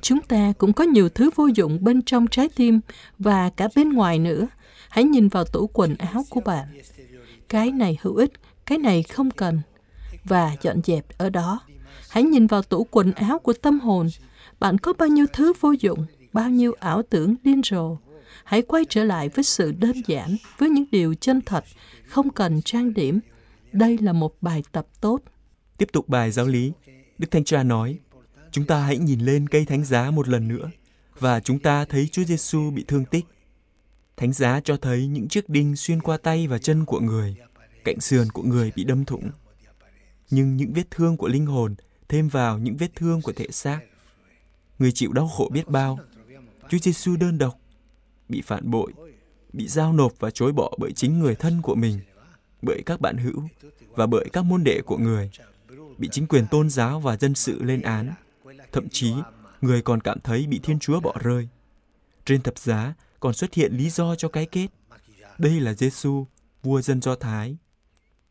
Chúng 0.00 0.20
ta 0.20 0.52
cũng 0.58 0.72
có 0.72 0.84
nhiều 0.84 1.08
thứ 1.08 1.30
vô 1.34 1.46
dụng 1.46 1.84
bên 1.84 2.02
trong 2.02 2.26
trái 2.26 2.48
tim 2.48 2.80
và 3.18 3.50
cả 3.50 3.68
bên 3.76 3.92
ngoài 3.92 4.18
nữa. 4.18 4.46
Hãy 4.88 5.04
nhìn 5.04 5.28
vào 5.28 5.44
tủ 5.44 5.66
quần 5.66 5.96
áo 5.96 6.24
của 6.30 6.40
bạn. 6.40 6.66
Cái 7.48 7.72
này 7.72 7.98
hữu 8.02 8.16
ích, 8.16 8.32
cái 8.66 8.78
này 8.78 9.02
không 9.02 9.30
cần. 9.30 9.60
Và 10.24 10.52
dọn 10.62 10.80
dẹp 10.84 11.18
ở 11.18 11.30
đó. 11.30 11.60
Hãy 12.08 12.22
nhìn 12.22 12.46
vào 12.46 12.62
tủ 12.62 12.86
quần 12.90 13.12
áo 13.12 13.38
của 13.38 13.52
tâm 13.52 13.80
hồn. 13.80 14.08
Bạn 14.60 14.78
có 14.78 14.92
bao 14.92 15.08
nhiêu 15.08 15.26
thứ 15.32 15.52
vô 15.60 15.74
dụng, 15.80 16.06
bao 16.32 16.50
nhiêu 16.50 16.72
ảo 16.80 17.02
tưởng 17.02 17.34
điên 17.42 17.60
rồ. 17.64 17.96
Hãy 18.44 18.62
quay 18.62 18.84
trở 18.88 19.04
lại 19.04 19.28
với 19.28 19.44
sự 19.44 19.72
đơn 19.72 20.02
giản, 20.06 20.36
với 20.58 20.68
những 20.70 20.84
điều 20.90 21.14
chân 21.14 21.40
thật, 21.40 21.64
không 22.06 22.30
cần 22.30 22.62
trang 22.62 22.94
điểm. 22.94 23.20
Đây 23.72 23.98
là 23.98 24.12
một 24.12 24.36
bài 24.40 24.62
tập 24.72 24.86
tốt. 25.00 25.20
Tiếp 25.78 25.88
tục 25.92 26.08
bài 26.08 26.30
giáo 26.30 26.46
lý, 26.46 26.72
Đức 27.18 27.30
Thánh 27.30 27.44
Cha 27.44 27.62
nói, 27.62 27.98
chúng 28.50 28.66
ta 28.66 28.80
hãy 28.80 28.98
nhìn 28.98 29.20
lên 29.20 29.48
cây 29.48 29.64
thánh 29.64 29.84
giá 29.84 30.10
một 30.10 30.28
lần 30.28 30.48
nữa 30.48 30.70
và 31.18 31.40
chúng 31.40 31.58
ta 31.58 31.84
thấy 31.84 32.08
Chúa 32.12 32.24
Giêsu 32.24 32.70
bị 32.70 32.84
thương 32.88 33.04
tích. 33.04 33.24
Thánh 34.16 34.32
giá 34.32 34.60
cho 34.64 34.76
thấy 34.76 35.06
những 35.06 35.28
chiếc 35.28 35.48
đinh 35.48 35.76
xuyên 35.76 36.00
qua 36.00 36.16
tay 36.16 36.46
và 36.46 36.58
chân 36.58 36.84
của 36.84 37.00
người, 37.00 37.36
cạnh 37.84 38.00
sườn 38.00 38.30
của 38.32 38.42
người 38.42 38.72
bị 38.76 38.84
đâm 38.84 39.04
thủng. 39.04 39.30
Nhưng 40.30 40.56
những 40.56 40.72
vết 40.72 40.90
thương 40.90 41.16
của 41.16 41.28
linh 41.28 41.46
hồn 41.46 41.74
thêm 42.08 42.28
vào 42.28 42.58
những 42.58 42.76
vết 42.76 42.94
thương 42.94 43.22
của 43.22 43.32
thể 43.32 43.46
xác. 43.50 43.80
Người 44.78 44.92
chịu 44.92 45.12
đau 45.12 45.28
khổ 45.28 45.50
biết 45.52 45.68
bao. 45.68 45.98
Chúa 46.68 46.78
Giêsu 46.78 47.16
đơn 47.16 47.38
độc, 47.38 47.60
bị 48.28 48.42
phản 48.42 48.70
bội, 48.70 48.92
bị 49.52 49.68
giao 49.68 49.92
nộp 49.92 50.12
và 50.18 50.30
chối 50.30 50.52
bỏ 50.52 50.72
bởi 50.78 50.92
chính 50.92 51.18
người 51.18 51.34
thân 51.34 51.62
của 51.62 51.74
mình, 51.74 52.00
bởi 52.62 52.82
các 52.86 53.00
bạn 53.00 53.16
hữu 53.16 53.42
và 53.90 54.06
bởi 54.06 54.28
các 54.32 54.44
môn 54.44 54.64
đệ 54.64 54.80
của 54.86 54.98
người, 54.98 55.30
bị 55.98 56.08
chính 56.12 56.26
quyền 56.26 56.46
tôn 56.50 56.70
giáo 56.70 57.00
và 57.00 57.16
dân 57.16 57.34
sự 57.34 57.62
lên 57.62 57.82
án. 57.82 58.12
Thậm 58.72 58.88
chí, 58.88 59.14
người 59.60 59.82
còn 59.82 60.00
cảm 60.00 60.20
thấy 60.20 60.46
bị 60.46 60.60
Thiên 60.62 60.78
Chúa 60.78 61.00
bỏ 61.00 61.14
rơi. 61.22 61.48
Trên 62.24 62.42
thập 62.42 62.58
giá 62.58 62.94
còn 63.20 63.34
xuất 63.34 63.54
hiện 63.54 63.72
lý 63.72 63.90
do 63.90 64.14
cho 64.14 64.28
cái 64.28 64.46
kết. 64.46 64.68
Đây 65.38 65.60
là 65.60 65.72
Giêsu, 65.72 66.26
vua 66.62 66.80
dân 66.80 67.02
Do 67.02 67.14
Thái. 67.14 67.56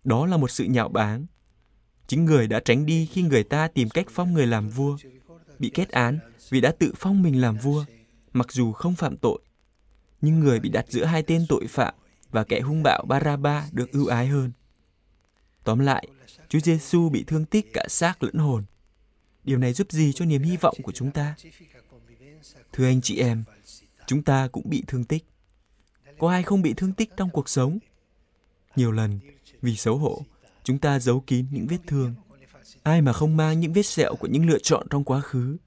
Đó 0.04 0.26
là 0.26 0.38
một 0.38 0.52
sự 0.52 0.64
nhạo 0.64 0.90
báng. 0.90 1.26
Chính 2.08 2.26
người 2.26 2.48
đã 2.48 2.60
tránh 2.60 2.86
đi 2.86 3.06
khi 3.06 3.22
người 3.22 3.44
ta 3.44 3.68
tìm 3.68 3.90
cách 3.90 4.06
phong 4.10 4.34
người 4.34 4.48
làm 4.48 4.70
vua, 4.70 4.98
bị 5.60 5.72
kết 5.74 5.90
án 5.90 6.20
vì 6.50 6.62
đã 6.62 6.72
tự 6.72 6.94
phong 6.96 7.24
mình 7.24 7.42
làm 7.42 7.58
vua, 7.58 7.86
mặc 8.34 8.52
dù 8.52 8.72
không 8.72 8.96
phạm 8.96 9.18
tội 9.18 9.42
nhưng 10.26 10.40
người 10.40 10.60
bị 10.60 10.70
đặt 10.70 10.86
giữa 10.90 11.06
hai 11.06 11.24
tên 11.24 11.46
tội 11.50 11.68
phạm 11.68 11.94
và 12.32 12.44
kẻ 12.44 12.62
hung 12.62 12.84
bạo 12.84 13.06
Baraba 13.08 13.68
được 13.72 13.92
ưu 13.92 14.08
ái 14.08 14.28
hơn. 14.28 14.52
Tóm 15.64 15.80
lại, 15.80 16.08
Chúa 16.50 16.60
Giêsu 16.60 17.10
bị 17.10 17.24
thương 17.28 17.46
tích 17.46 17.74
cả 17.74 17.86
xác 17.90 18.24
lẫn 18.24 18.36
hồn. 18.36 18.64
Điều 19.44 19.58
này 19.58 19.74
giúp 19.74 19.92
gì 19.92 20.14
cho 20.14 20.26
niềm 20.26 20.44
hy 20.44 20.58
vọng 20.58 20.76
của 20.84 20.92
chúng 20.92 21.12
ta? 21.12 21.36
Thưa 22.74 22.86
anh 22.86 23.02
chị 23.02 23.20
em, 23.20 23.44
chúng 24.08 24.24
ta 24.24 24.48
cũng 24.48 24.70
bị 24.70 24.84
thương 24.88 25.04
tích. 25.04 25.26
Có 26.20 26.30
ai 26.30 26.44
không 26.44 26.62
bị 26.62 26.74
thương 26.74 26.94
tích 26.94 27.10
trong 27.18 27.30
cuộc 27.30 27.50
sống? 27.50 27.80
Nhiều 28.76 28.92
lần, 28.92 29.20
vì 29.62 29.76
xấu 29.76 29.98
hổ, 29.98 30.22
chúng 30.64 30.80
ta 30.80 31.00
giấu 31.00 31.20
kín 31.20 31.46
những 31.52 31.68
vết 31.68 31.80
thương. 31.88 32.16
Ai 32.84 33.02
mà 33.02 33.14
không 33.14 33.38
mang 33.38 33.60
những 33.60 33.74
vết 33.74 33.86
sẹo 33.86 34.16
của 34.16 34.28
những 34.28 34.50
lựa 34.50 34.60
chọn 34.60 34.88
trong 34.90 35.04
quá 35.04 35.22
khứ, 35.22 35.58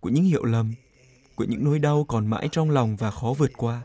của 0.00 0.08
những 0.08 0.24
hiểu 0.24 0.44
lầm, 0.44 0.74
của 1.34 1.44
những 1.44 1.64
nỗi 1.64 1.78
đau 1.78 2.04
còn 2.04 2.26
mãi 2.26 2.48
trong 2.52 2.70
lòng 2.70 2.96
và 2.96 3.10
khó 3.10 3.34
vượt 3.38 3.50
qua 3.56 3.82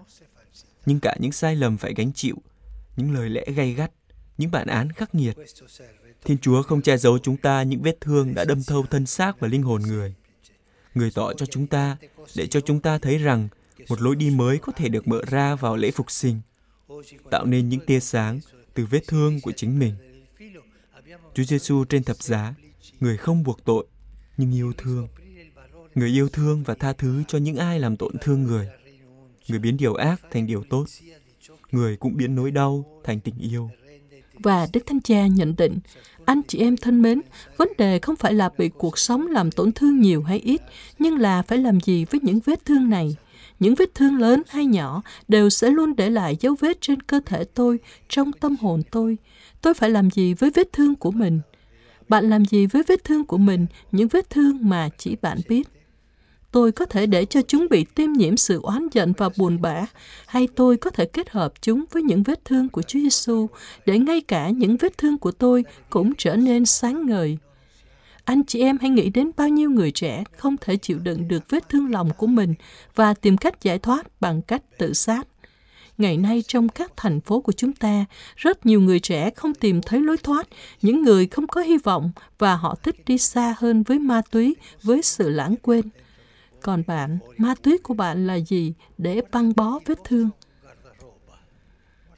nhưng 0.86 1.00
cả 1.00 1.16
những 1.20 1.32
sai 1.32 1.56
lầm 1.56 1.78
phải 1.78 1.94
gánh 1.94 2.14
chịu, 2.14 2.36
những 2.96 3.12
lời 3.12 3.30
lẽ 3.30 3.46
gay 3.56 3.74
gắt, 3.74 3.92
những 4.38 4.52
bản 4.52 4.68
án 4.68 4.92
khắc 4.92 5.16
nghiệt. 5.16 5.38
Thiên 6.26 6.38
Chúa 6.38 6.64
không 6.64 6.82
che 6.82 6.98
giấu 6.98 7.20
chúng 7.20 7.38
ta 7.38 7.64
những 7.64 7.82
vết 7.82 8.02
thương 8.02 8.34
đã 8.34 8.46
đâm 8.46 8.64
thâu 8.64 8.86
thân 8.86 9.06
xác 9.06 9.40
và 9.40 9.48
linh 9.48 9.64
hồn 9.64 9.82
người. 9.82 10.14
Người 10.96 11.12
tỏ 11.12 11.34
cho 11.34 11.46
chúng 11.46 11.68
ta 11.68 11.98
để 12.36 12.48
cho 12.48 12.60
chúng 12.60 12.80
ta 12.80 12.98
thấy 12.98 13.18
rằng 13.18 13.48
một 13.90 14.02
lối 14.02 14.16
đi 14.16 14.30
mới 14.30 14.58
có 14.58 14.72
thể 14.72 14.90
được 14.90 15.08
mở 15.08 15.22
ra 15.28 15.56
vào 15.56 15.78
lễ 15.78 15.92
phục 15.92 16.12
sinh, 16.12 16.42
tạo 17.30 17.46
nên 17.46 17.70
những 17.70 17.80
tia 17.86 18.00
sáng 18.00 18.40
từ 18.74 18.86
vết 18.86 19.02
thương 19.08 19.42
của 19.42 19.52
chính 19.52 19.80
mình. 19.80 19.94
Chúa 21.34 21.44
Giêsu 21.44 21.86
trên 21.86 22.04
thập 22.04 22.18
giá, 22.18 22.54
người 23.00 23.18
không 23.18 23.44
buộc 23.44 23.66
tội, 23.66 23.86
nhưng 24.38 24.56
yêu 24.56 24.74
thương. 24.78 25.08
Người 25.96 26.10
yêu 26.10 26.30
thương 26.30 26.64
và 26.64 26.74
tha 26.74 26.94
thứ 26.94 27.24
cho 27.28 27.38
những 27.38 27.56
ai 27.56 27.80
làm 27.80 27.98
tổn 27.98 28.16
thương 28.22 28.44
người. 28.44 28.70
Người 29.52 29.60
biến 29.60 29.78
điều 29.78 29.94
ác 29.94 30.22
thành 30.32 30.48
điều 30.48 30.64
tốt. 30.70 30.86
Người 31.72 31.98
cũng 31.98 32.18
biến 32.18 32.36
nỗi 32.36 32.52
đau 32.52 32.86
thành 33.04 33.20
tình 33.20 33.36
yêu. 33.40 33.70
Và 34.34 34.68
Đức 34.74 34.86
Thánh 34.86 35.02
Cha 35.02 35.28
nhận 35.28 35.56
định, 35.56 35.80
anh 36.26 36.42
chị 36.48 36.60
em 36.60 36.78
thân 36.78 37.02
mến, 37.02 37.22
vấn 37.58 37.70
đề 37.78 38.00
không 38.00 38.16
phải 38.16 38.34
là 38.34 38.50
bị 38.58 38.70
cuộc 38.78 38.98
sống 38.98 39.28
làm 39.28 39.52
tổn 39.52 39.72
thương 39.72 40.00
nhiều 40.00 40.24
hay 40.24 40.40
ít, 40.40 40.62
nhưng 41.00 41.18
là 41.18 41.42
phải 41.42 41.58
làm 41.58 41.80
gì 41.80 42.06
với 42.06 42.20
những 42.24 42.40
vết 42.46 42.66
thương 42.66 42.90
này. 42.90 43.16
Những 43.60 43.76
vết 43.76 43.96
thương 43.96 44.18
lớn 44.18 44.42
hay 44.50 44.66
nhỏ 44.66 45.02
đều 45.28 45.50
sẽ 45.50 45.70
luôn 45.70 45.96
để 45.96 46.10
lại 46.10 46.38
dấu 46.40 46.56
vết 46.60 46.82
trên 46.82 47.02
cơ 47.02 47.20
thể 47.26 47.44
tôi, 47.44 47.80
trong 48.10 48.32
tâm 48.32 48.56
hồn 48.62 48.82
tôi. 48.92 49.18
Tôi 49.62 49.74
phải 49.74 49.90
làm 49.90 50.12
gì 50.12 50.34
với 50.34 50.50
vết 50.50 50.74
thương 50.74 50.96
của 50.96 51.12
mình? 51.12 51.40
Bạn 52.10 52.30
làm 52.30 52.46
gì 52.46 52.66
với 52.66 52.84
vết 52.88 53.04
thương 53.04 53.26
của 53.26 53.38
mình, 53.38 53.66
những 53.92 54.08
vết 54.08 54.30
thương 54.30 54.70
mà 54.70 54.90
chỉ 54.98 55.16
bạn 55.22 55.38
biết? 55.50 55.68
Tôi 56.52 56.72
có 56.72 56.86
thể 56.86 57.06
để 57.06 57.26
cho 57.26 57.42
chúng 57.48 57.68
bị 57.70 57.86
tiêm 57.96 58.12
nhiễm 58.12 58.38
sự 58.38 58.60
oán 58.62 58.88
giận 58.92 59.14
và 59.18 59.30
buồn 59.38 59.62
bã, 59.62 59.86
hay 60.26 60.48
tôi 60.56 60.78
có 60.78 60.90
thể 60.90 61.06
kết 61.06 61.30
hợp 61.30 61.54
chúng 61.62 61.84
với 61.92 62.04
những 62.04 62.24
vết 62.24 62.46
thương 62.46 62.70
của 62.70 62.82
Chúa 62.82 63.00
Giêsu 63.00 63.48
để 63.86 64.00
ngay 64.00 64.22
cả 64.22 64.50
những 64.50 64.78
vết 64.78 64.98
thương 64.98 65.18
của 65.18 65.32
tôi 65.32 65.64
cũng 65.90 66.14
trở 66.18 66.36
nên 66.36 66.66
sáng 66.66 67.06
ngời. 67.06 67.38
Anh 68.24 68.44
chị 68.44 68.62
em 68.62 68.78
hãy 68.82 68.90
nghĩ 68.90 69.10
đến 69.10 69.32
bao 69.38 69.50
nhiêu 69.50 69.70
người 69.70 69.92
trẻ 69.92 70.24
không 70.38 70.56
thể 70.62 70.78
chịu 70.78 71.00
đựng 71.00 71.28
được 71.28 71.50
vết 71.50 71.70
thương 71.70 71.92
lòng 71.92 72.10
của 72.18 72.28
mình 72.28 72.54
và 72.96 73.14
tìm 73.14 73.38
cách 73.38 73.62
giải 73.62 73.80
thoát 73.80 74.22
bằng 74.22 74.42
cách 74.42 74.62
tự 74.78 74.94
sát. 74.94 75.28
Ngày 75.98 76.18
nay 76.18 76.44
trong 76.48 76.70
các 76.70 76.92
thành 76.98 77.22
phố 77.22 77.42
của 77.42 77.52
chúng 77.52 77.74
ta, 77.74 78.06
rất 78.36 78.66
nhiều 78.66 78.82
người 78.82 79.00
trẻ 79.00 79.30
không 79.36 79.54
tìm 79.54 79.82
thấy 79.82 80.00
lối 80.00 80.18
thoát, 80.18 80.48
những 80.82 81.04
người 81.04 81.28
không 81.28 81.48
có 81.48 81.62
hy 81.62 81.78
vọng 81.78 82.12
và 82.40 82.56
họ 82.56 82.76
thích 82.84 82.96
đi 83.06 83.18
xa 83.18 83.56
hơn 83.58 83.84
với 83.84 84.00
ma 84.00 84.22
túy, 84.32 84.56
với 84.84 85.02
sự 85.02 85.30
lãng 85.30 85.56
quên. 85.62 85.82
Còn 86.62 86.84
bạn, 86.88 87.18
ma 87.38 87.56
túy 87.62 87.78
của 87.78 87.94
bạn 87.94 88.28
là 88.28 88.36
gì 88.36 88.74
để 88.98 89.22
băng 89.32 89.54
bó 89.56 89.80
vết 89.86 90.00
thương? 90.04 90.30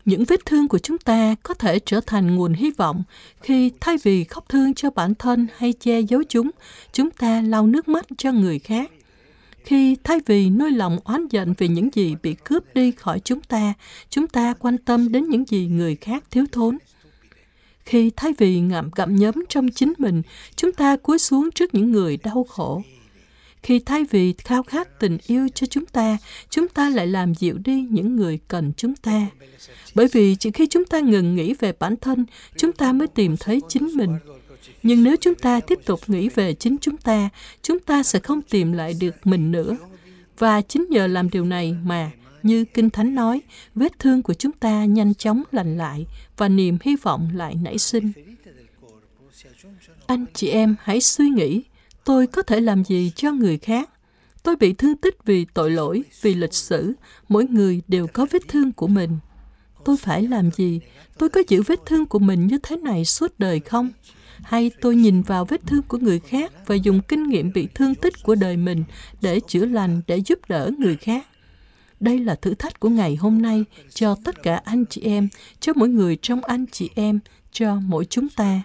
Những 0.06 0.24
vết 0.24 0.46
thương 0.46 0.68
của 0.68 0.80
chúng 0.80 0.98
ta 0.98 1.36
có 1.44 1.54
thể 1.54 1.80
trở 1.80 2.02
thành 2.06 2.36
nguồn 2.36 2.54
hy 2.54 2.72
vọng 2.72 3.04
khi 3.42 3.72
thay 3.80 3.96
vì 4.04 4.24
khóc 4.24 4.50
thương 4.50 4.74
cho 4.74 4.90
bản 4.90 5.16
thân 5.16 5.48
hay 5.58 5.74
che 5.74 6.00
giấu 6.00 6.24
chúng, 6.30 6.52
chúng 6.92 7.12
ta 7.12 7.42
lau 7.42 7.68
nước 7.68 7.88
mắt 7.88 8.06
cho 8.18 8.32
người 8.32 8.60
khác. 8.60 8.92
Khi 9.66 9.98
thay 10.04 10.20
vì 10.26 10.50
nuôi 10.50 10.72
lòng 10.72 11.00
oán 11.04 11.28
giận 11.28 11.54
về 11.58 11.68
những 11.68 11.90
gì 11.94 12.16
bị 12.24 12.36
cướp 12.44 12.74
đi 12.74 12.92
khỏi 12.92 13.20
chúng 13.20 13.42
ta, 13.42 13.74
chúng 14.10 14.28
ta 14.28 14.54
quan 14.54 14.78
tâm 14.78 15.12
đến 15.12 15.30
những 15.30 15.46
gì 15.48 15.68
người 15.68 15.96
khác 15.96 16.24
thiếu 16.32 16.46
thốn. 16.52 16.78
Khi 17.86 18.12
thay 18.16 18.34
vì 18.38 18.60
ngậm 18.60 18.90
gặm 18.96 19.16
nhấm 19.16 19.36
trong 19.50 19.70
chính 19.70 19.94
mình, 19.98 20.22
chúng 20.56 20.72
ta 20.72 20.98
cúi 20.98 21.20
xuống 21.20 21.52
trước 21.52 21.74
những 21.74 21.92
người 21.92 22.18
đau 22.18 22.46
khổ. 22.50 22.82
Khi 23.64 23.80
thay 23.80 24.06
vì 24.12 24.34
khao 24.34 24.64
khát 24.64 25.00
tình 25.00 25.18
yêu 25.28 25.48
cho 25.56 25.68
chúng 25.68 25.86
ta, 25.86 26.18
chúng 26.50 26.68
ta 26.68 26.90
lại 26.90 27.08
làm 27.08 27.36
dịu 27.36 27.58
đi 27.66 27.88
những 27.90 28.16
người 28.16 28.40
cần 28.48 28.74
chúng 28.78 28.96
ta. 28.96 29.28
Bởi 29.96 30.08
vì 30.12 30.36
chỉ 30.36 30.52
khi 30.52 30.68
chúng 30.68 30.86
ta 30.86 31.00
ngừng 31.00 31.36
nghĩ 31.36 31.54
về 31.60 31.74
bản 31.80 31.96
thân, 31.98 32.26
chúng 32.58 32.74
ta 32.74 32.94
mới 32.94 33.08
tìm 33.08 33.38
thấy 33.38 33.62
chính 33.70 33.90
mình. 33.96 34.18
Nhưng 34.84 35.04
nếu 35.04 35.16
chúng 35.22 35.36
ta 35.36 35.60
tiếp 35.60 35.80
tục 35.86 36.00
nghĩ 36.08 36.30
về 36.30 36.54
chính 36.54 36.78
chúng 36.82 36.98
ta, 36.98 37.30
chúng 37.62 37.80
ta 37.80 38.04
sẽ 38.04 38.20
không 38.20 38.42
tìm 38.42 38.72
lại 38.72 38.94
được 39.00 39.28
mình 39.28 39.52
nữa. 39.52 39.78
Và 40.38 40.62
chính 40.62 40.86
nhờ 40.90 41.08
làm 41.08 41.30
điều 41.30 41.46
này 41.46 41.76
mà, 41.84 42.12
như 42.44 42.66
Kinh 42.66 42.90
Thánh 42.90 43.16
nói, 43.16 43.42
vết 43.76 44.00
thương 44.00 44.22
của 44.22 44.34
chúng 44.34 44.52
ta 44.52 44.86
nhanh 44.86 45.14
chóng 45.14 45.44
lành 45.52 45.78
lại 45.78 46.06
và 46.38 46.50
niềm 46.50 46.78
hy 46.82 46.96
vọng 46.96 47.30
lại 47.34 47.56
nảy 47.56 47.78
sinh. 47.78 48.12
Anh 50.08 50.26
chị 50.34 50.48
em 50.48 50.76
hãy 50.82 51.02
suy 51.02 51.30
nghĩ, 51.30 51.64
tôi 52.06 52.28
có 52.28 52.42
thể 52.42 52.62
làm 52.62 52.84
gì 52.84 53.12
cho 53.16 53.32
người 53.32 53.58
khác? 53.58 53.90
Tôi 54.44 54.56
bị 54.56 54.74
thương 54.74 54.98
tích 54.98 55.18
vì 55.26 55.46
tội 55.54 55.72
lỗi, 55.72 56.04
vì 56.22 56.34
lịch 56.34 56.54
sử. 56.54 56.94
Mỗi 57.30 57.46
người 57.46 57.82
đều 57.88 58.08
có 58.08 58.28
vết 58.32 58.42
thương 58.48 58.72
của 58.72 58.88
mình. 58.88 59.18
Tôi 59.86 59.98
phải 59.98 60.24
làm 60.24 60.52
gì? 60.52 60.80
Tôi 61.18 61.30
có 61.30 61.42
giữ 61.48 61.62
vết 61.62 61.80
thương 61.86 62.06
của 62.06 62.20
mình 62.20 62.48
như 62.48 62.58
thế 62.64 62.78
này 62.78 63.06
suốt 63.06 63.40
đời 63.40 63.60
không? 63.60 63.90
hay 64.44 64.72
tôi 64.82 64.96
nhìn 64.96 65.22
vào 65.22 65.46
vết 65.46 65.62
thương 65.68 65.82
của 65.82 65.98
người 65.98 66.20
khác 66.20 66.52
và 66.66 66.76
dùng 66.76 67.02
kinh 67.02 67.30
nghiệm 67.30 67.54
bị 67.54 67.68
thương 67.76 67.96
tích 67.96 68.14
của 68.24 68.36
đời 68.36 68.58
mình 68.58 68.84
để 69.22 69.40
chữa 69.48 69.66
lành, 69.66 70.02
để 70.08 70.18
giúp 70.18 70.40
đỡ 70.48 70.72
người 70.78 70.96
khác. 70.96 71.26
Đây 72.00 72.20
là 72.20 72.36
thử 72.36 72.54
thách 72.54 72.80
của 72.80 72.90
ngày 72.90 73.16
hôm 73.16 73.42
nay 73.42 73.66
cho 73.94 74.16
tất 74.24 74.44
cả 74.44 74.62
anh 74.66 74.86
chị 74.86 75.02
em, 75.02 75.30
cho 75.60 75.74
mỗi 75.76 75.90
người 75.90 76.18
trong 76.22 76.44
anh 76.44 76.66
chị 76.72 76.90
em, 76.96 77.20
cho 77.52 77.76
mỗi 77.76 78.06
chúng 78.06 78.30
ta. 78.30 78.62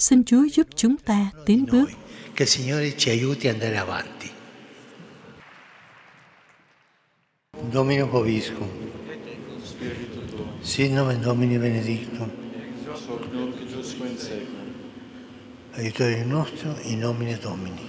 Xin 0.00 0.24
Chúa 0.24 0.44
giúp 0.52 0.66
chúng 0.76 0.96
ta 0.96 1.30
tiến 1.46 1.66
bước. 1.66 1.90
Che 2.34 2.44
il 2.44 2.48
Signore 2.48 2.96
ci 2.96 3.10
aiuti 3.10 3.48
a 3.48 3.52
andare 3.52 3.78
avanti. 3.78 4.30
Domino 7.70 8.06
Poviscum. 8.08 8.68
Sit 10.62 10.90
nomen 10.90 11.20
Domini 11.20 11.58
Benedictum. 11.58 12.30
Aiutore 15.72 16.24
nostro 16.24 16.74
in 16.82 16.98
nomine 17.00 17.38
Domini. 17.42 17.88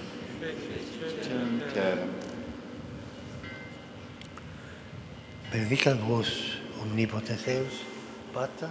Benedicat 5.50 5.96
vos 6.08 6.28
omnipotens 6.82 7.44
Deus, 7.44 7.72
Pater, 8.32 8.70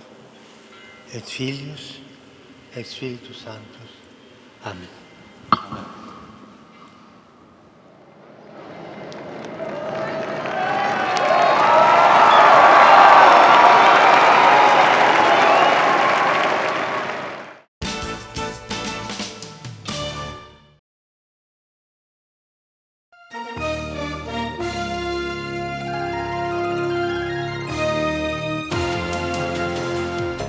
et 1.14 1.24
Filius, 1.24 2.02
Espírito 2.80 3.34
Santo. 3.34 3.80
Amém. 4.64 4.88
Amém. 5.52 6.01